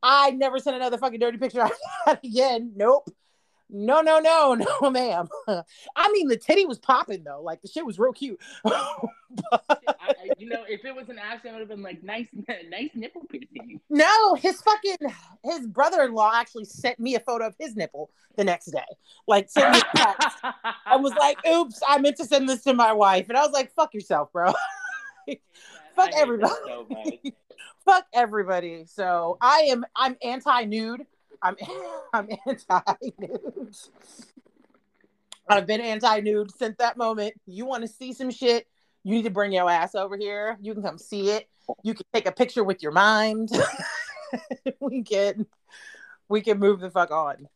[0.03, 1.73] I never sent another fucking dirty picture out
[2.23, 2.71] again.
[2.75, 3.09] Nope.
[3.73, 5.29] No, no, no, no, ma'am.
[5.47, 7.41] I mean, the titty was popping though.
[7.41, 8.39] Like the shit was real cute.
[8.65, 9.05] I,
[9.69, 12.27] I- you know, if it was an accident, it would have been like, nice,
[12.69, 13.79] nice nipple piercing.
[13.89, 14.97] no, his fucking
[15.43, 18.83] his brother-in-law actually sent me a photo of his nipple the next day.
[19.27, 20.37] Like sent me a text.
[20.85, 23.29] I was like, oops, I meant to send this to my wife.
[23.29, 24.51] And I was like, fuck yourself, bro.
[25.95, 26.53] Fuck everybody.
[26.65, 26.87] so
[27.85, 28.85] fuck everybody.
[28.85, 31.05] So I am I'm anti-nude.
[31.41, 31.55] I'm
[32.13, 33.75] I'm anti-nude.
[35.47, 37.33] I've been anti-nude since that moment.
[37.45, 38.67] You want to see some shit?
[39.03, 40.57] You need to bring your ass over here.
[40.61, 41.49] You can come see it.
[41.83, 43.49] You can take a picture with your mind.
[44.79, 45.45] we can
[46.29, 47.47] we can move the fuck on.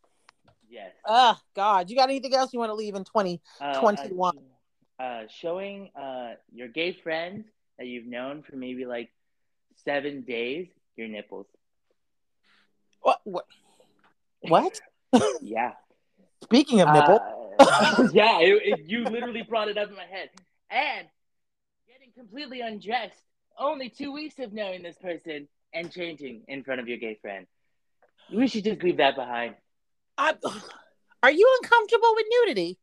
[0.68, 0.92] Yes.
[1.06, 3.40] Oh God, you got anything else you want to leave in 20?
[3.60, 4.36] Uh, 21.
[4.98, 7.46] Uh, uh, showing uh, your gay friends
[7.78, 9.10] that you've known for maybe like
[9.84, 10.66] seven days
[10.96, 11.46] your nipples.
[13.00, 13.46] What what
[14.50, 14.80] what?
[15.42, 15.72] Yeah.
[16.44, 17.20] Speaking of nipple,
[17.58, 20.28] Uh, yeah, it, it- you literally brought it up in my head.
[20.70, 21.06] And
[21.88, 23.22] getting completely undressed
[23.58, 27.46] only two weeks of knowing this person and changing in front of your gay friend.
[28.32, 29.54] We should just leave that behind.
[30.18, 30.34] I,
[31.22, 32.78] are you uncomfortable with nudity?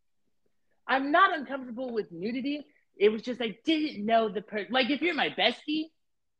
[0.87, 2.65] I'm not uncomfortable with nudity.
[2.97, 4.71] It was just I didn't know the person.
[4.71, 5.85] Like if you're my bestie,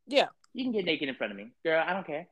[0.08, 0.28] Yeah.
[0.54, 1.84] you can get naked in front of me, girl.
[1.86, 2.28] I don't care.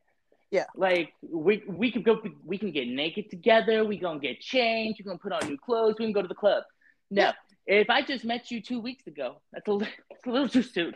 [0.52, 0.66] Yeah.
[0.76, 2.20] Like we we could go.
[2.44, 3.84] We can get naked together.
[3.84, 5.00] We gonna get changed.
[5.00, 5.96] We gonna put on new clothes.
[5.98, 6.62] We can go to the club.
[7.10, 7.32] No, Yeah.
[7.66, 10.94] if I just met you two weeks ago, that's a that's a little too soon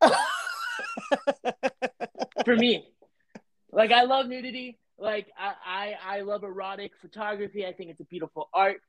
[2.44, 2.86] for me.
[3.72, 4.78] Like I love nudity.
[4.98, 7.66] Like I, I I love erotic photography.
[7.66, 8.80] I think it's a beautiful art.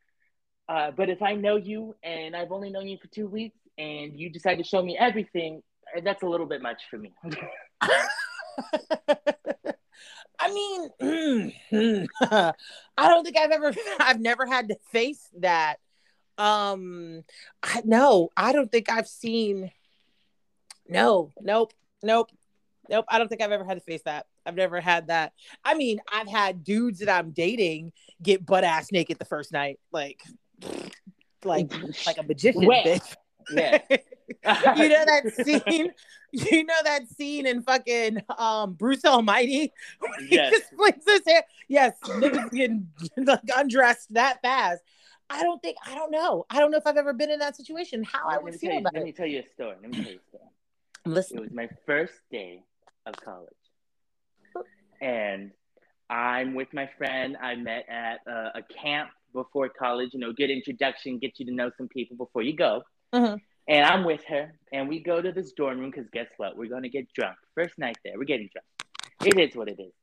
[0.70, 4.18] Uh, but if I know you and I've only known you for two weeks and
[4.18, 5.62] you decide to show me everything,
[6.04, 7.12] that's a little bit much for me.
[10.44, 10.54] I
[11.00, 11.54] mean,
[12.22, 15.78] I don't think I've ever, I've never had to face that.
[16.38, 17.24] Um,
[17.62, 19.72] I, no, I don't think I've seen.
[20.88, 21.72] No, nope,
[22.02, 22.30] nope,
[22.90, 23.06] nope.
[23.08, 24.26] I don't think I've ever had to face that.
[24.46, 25.32] I've never had that.
[25.64, 29.80] I mean, I've had dudes that I'm dating get butt ass naked the first night,
[29.94, 30.22] like,
[31.46, 31.72] like,
[32.06, 33.16] like a magician, bitch.
[33.54, 33.80] yeah.
[34.76, 35.92] you know that scene
[36.32, 40.52] you know that scene in fucking um bruce almighty when he Yes.
[40.52, 44.82] just flings his hair yes niggas getting like, undressed that fast
[45.30, 47.56] i don't think i don't know i don't know if i've ever been in that
[47.56, 49.76] situation how i let, would feel you, about let me tell you a story.
[49.82, 50.44] Let me tell you a story.
[51.32, 52.64] It was my first day
[53.06, 53.50] of college.
[55.02, 55.52] And
[56.10, 60.50] I'm with my friend I met at uh, a camp before college, you know, good
[60.50, 62.84] introduction, get you to know some people before you go.
[63.14, 63.42] Mhm.
[63.68, 66.58] And I'm with her, and we go to this dorm room because guess what?
[66.58, 67.38] We're going to get drunk.
[67.56, 68.66] First night there, we're getting drunk.
[69.24, 69.94] It is what it is.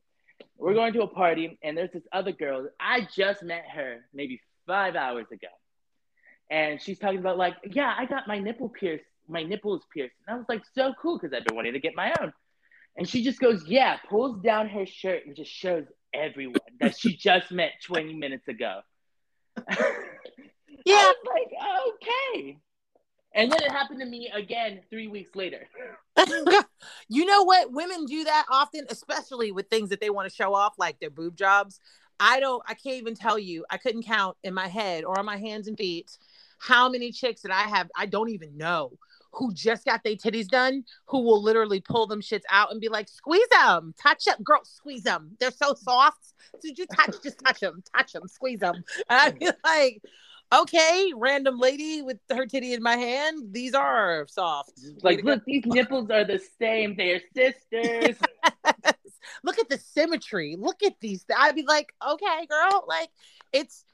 [0.57, 2.69] We're going to a party, and there's this other girl.
[2.81, 5.49] I just met her maybe five hours ago.
[6.51, 10.15] And she's talking about, like, yeah, I got my nipple pierced, my nipples pierced.
[10.27, 12.33] And I was like, so cool because I've been wanting to get my own.
[12.97, 17.17] And she just goes, yeah, pulls down her shirt and just shows everyone that she
[17.17, 18.81] just met 20 minutes ago.
[19.71, 22.59] yeah I was like, okay.
[23.35, 25.69] And then it happened to me again three weeks later.
[27.09, 27.73] you know what?
[27.73, 31.11] Women do that often especially with things that they want to show off like their
[31.11, 31.81] boob jobs.
[32.23, 33.65] I don't i can't even tell you.
[33.71, 36.11] I couldn't count in my head or on my hands and feet
[36.61, 38.93] how many chicks that i have i don't even know
[39.33, 42.89] who just got their titties done who will literally pull them shits out and be
[42.89, 46.35] like squeeze them touch them girl squeeze them they're so soft.
[46.61, 50.03] Did you touch just touch them touch them squeeze them and i'd be like
[50.53, 53.53] okay, random lady with her titty in my hand.
[53.53, 54.81] These are soft.
[55.03, 56.97] Like, look, these nipples are the same.
[56.97, 58.17] They're sisters.
[59.45, 60.57] look at the symmetry.
[60.59, 61.25] Look at these.
[61.37, 63.11] I'd be like, okay, girl, like
[63.53, 63.85] it's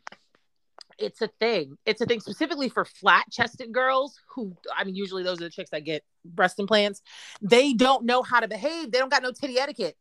[0.99, 1.77] it's a thing.
[1.85, 5.51] It's a thing specifically for flat chested girls who, I mean, usually those are the
[5.51, 7.03] chicks that get breast implants.
[7.43, 8.91] They don't know how to behave.
[8.91, 9.97] They don't got no titty etiquette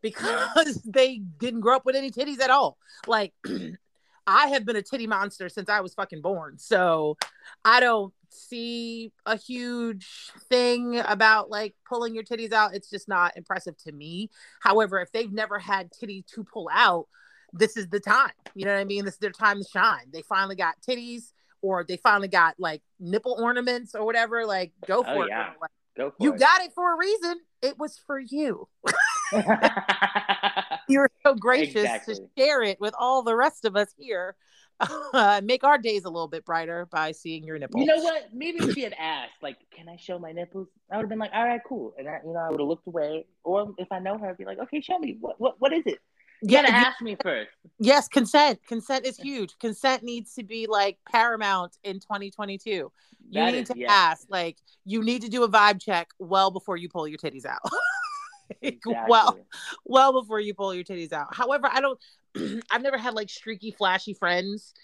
[0.00, 2.78] because they didn't grow up with any titties at all.
[3.06, 3.34] Like,
[4.28, 6.58] I have been a titty monster since I was fucking born.
[6.58, 7.16] So
[7.64, 10.06] I don't see a huge
[10.50, 12.74] thing about like pulling your titties out.
[12.74, 14.28] It's just not impressive to me.
[14.60, 17.06] However, if they've never had titty to pull out,
[17.54, 18.32] this is the time.
[18.54, 19.06] You know what I mean?
[19.06, 20.10] This is their time to shine.
[20.12, 24.44] They finally got titties or they finally got like nipple ornaments or whatever.
[24.44, 25.28] Like, go oh, for oh, it.
[25.30, 25.52] Yeah.
[25.58, 26.38] Like, go for you it.
[26.38, 27.40] got it for a reason.
[27.62, 28.68] It was for you.
[30.92, 32.14] You're so gracious exactly.
[32.14, 34.36] to share it with all the rest of us here.
[35.12, 37.80] Uh, make our days a little bit brighter by seeing your nipples.
[37.80, 38.28] You know what?
[38.32, 41.18] Maybe if she had asked, like, "Can I show my nipples?" I would have been
[41.18, 43.26] like, "All right, cool," and I, you know, I would have looked away.
[43.42, 45.16] Or if I know her, I'd be like, "Okay, show me.
[45.18, 45.98] What what what is it?"
[46.42, 47.50] You gotta ask me first.
[47.80, 48.60] Yes, consent.
[48.68, 49.58] Consent is huge.
[49.58, 52.70] Consent needs to be like paramount in 2022.
[52.70, 52.92] You
[53.32, 53.92] that need is, to yeah.
[53.92, 54.26] ask.
[54.28, 57.58] Like, you need to do a vibe check well before you pull your titties out.
[58.62, 59.10] exactly.
[59.10, 59.38] Well,
[59.84, 61.34] well before you pull your titties out.
[61.34, 61.98] However, I don't.
[62.70, 64.74] I've never had like streaky, flashy friends.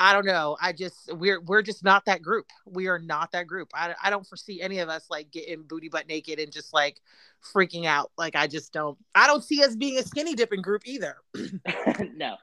[0.00, 0.56] I don't know.
[0.62, 2.46] I just we're we're just not that group.
[2.64, 3.70] We are not that group.
[3.74, 7.00] I, I don't foresee any of us like getting booty butt naked and just like
[7.42, 8.12] freaking out.
[8.16, 8.96] Like I just don't.
[9.16, 11.16] I don't see us being a skinny dipping group either.
[12.14, 12.36] no.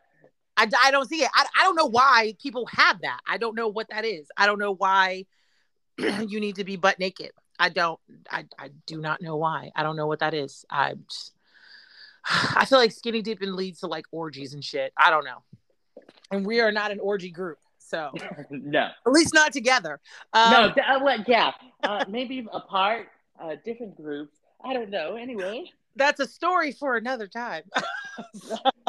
[0.57, 1.29] I, I don't see it.
[1.33, 3.19] I, I don't know why people have that.
[3.27, 4.27] I don't know what that is.
[4.37, 5.25] I don't know why
[5.97, 7.31] you need to be butt naked.
[7.59, 7.99] I don't.
[8.29, 9.71] I I do not know why.
[9.75, 10.65] I don't know what that is.
[10.69, 11.33] I just,
[12.29, 14.93] I feel like skinny dipping leads to like orgies and shit.
[14.97, 15.43] I don't know
[16.31, 17.57] and we are not an orgy group.
[17.77, 18.11] So
[18.49, 19.99] no, at least not together.
[20.33, 21.51] Um, no, uh, well, yeah,
[21.83, 23.07] uh, maybe apart,
[23.39, 24.37] uh, different groups.
[24.63, 25.15] I don't know.
[25.15, 27.63] Anyway, that's a story for another time.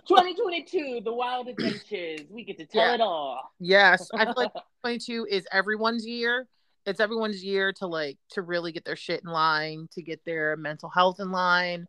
[0.09, 2.21] 2022, the wild adventures.
[2.31, 2.95] We get to tell yeah.
[2.95, 3.53] it all.
[3.61, 4.53] Yes, I feel like
[4.83, 6.47] 22 is everyone's year.
[6.87, 10.57] It's everyone's year to like to really get their shit in line, to get their
[10.57, 11.87] mental health in line,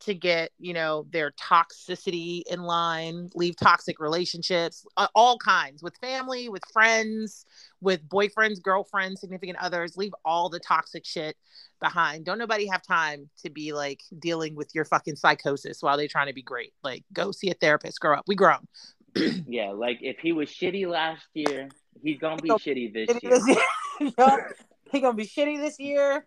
[0.00, 4.84] to get you know their toxicity in line leave toxic relationships
[5.14, 7.46] all kinds with family with friends
[7.80, 11.36] with boyfriends girlfriends significant others leave all the toxic shit
[11.80, 12.24] behind.
[12.24, 16.28] Don't nobody have time to be like dealing with your fucking psychosis while they're trying
[16.28, 16.72] to be great.
[16.82, 18.66] Like go see a therapist grow up we grown.
[19.46, 21.68] Yeah like if he was shitty last year
[22.02, 24.56] he's gonna be shitty this year, this year.
[24.90, 26.26] he's gonna be shitty this year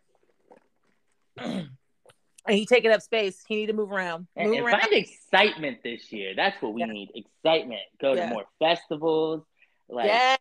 [2.49, 3.43] and he taking up space.
[3.47, 4.27] He need to move around.
[4.35, 4.81] Move and, and around.
[4.81, 6.33] find excitement this year.
[6.35, 6.87] That's what we yeah.
[6.87, 7.11] need.
[7.15, 7.81] Excitement.
[8.01, 8.27] Go yeah.
[8.27, 9.43] to more festivals.
[9.87, 10.35] Like yeah.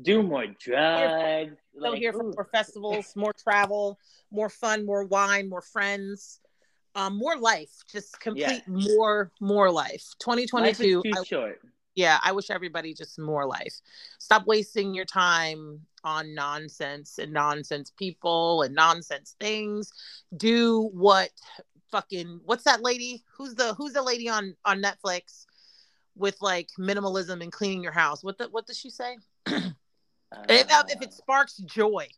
[0.00, 1.56] do more drugs.
[1.78, 3.98] So like, here for more festivals, more travel,
[4.30, 6.40] more fun, more wine, more friends,
[6.94, 7.70] um, more life.
[7.90, 10.04] Just complete more, more life.
[10.18, 11.02] 2022.
[11.04, 11.60] Life short.
[12.00, 13.74] Yeah, I wish everybody just more life.
[14.18, 19.92] Stop wasting your time on nonsense and nonsense people and nonsense things.
[20.34, 21.28] Do what
[21.90, 23.22] fucking what's that lady?
[23.36, 25.44] Who's the who's the lady on on Netflix
[26.16, 28.24] with like minimalism and cleaning your house?
[28.24, 29.18] What the what does she say?
[29.46, 29.60] uh,
[30.48, 32.08] if, if it sparks joy.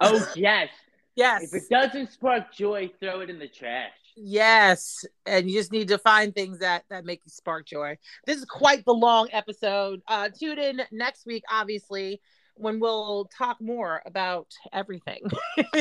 [0.00, 0.70] Oh yes.
[1.14, 1.42] yes.
[1.42, 3.92] If it doesn't spark joy, throw it in the trash.
[4.16, 7.98] Yes, and you just need to find things that that make you spark joy.
[8.24, 10.00] This is quite the long episode.
[10.08, 12.22] Uh, tune in next week, obviously,
[12.54, 15.22] when we'll talk more about everything.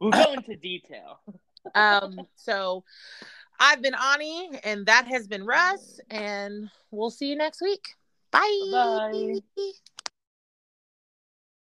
[0.00, 1.20] we'll go into detail.
[1.74, 2.84] um, so
[3.58, 7.84] I've been Ani, and that has been Russ, and we'll see you next week.
[8.30, 8.68] Bye.
[8.72, 9.40] Bye.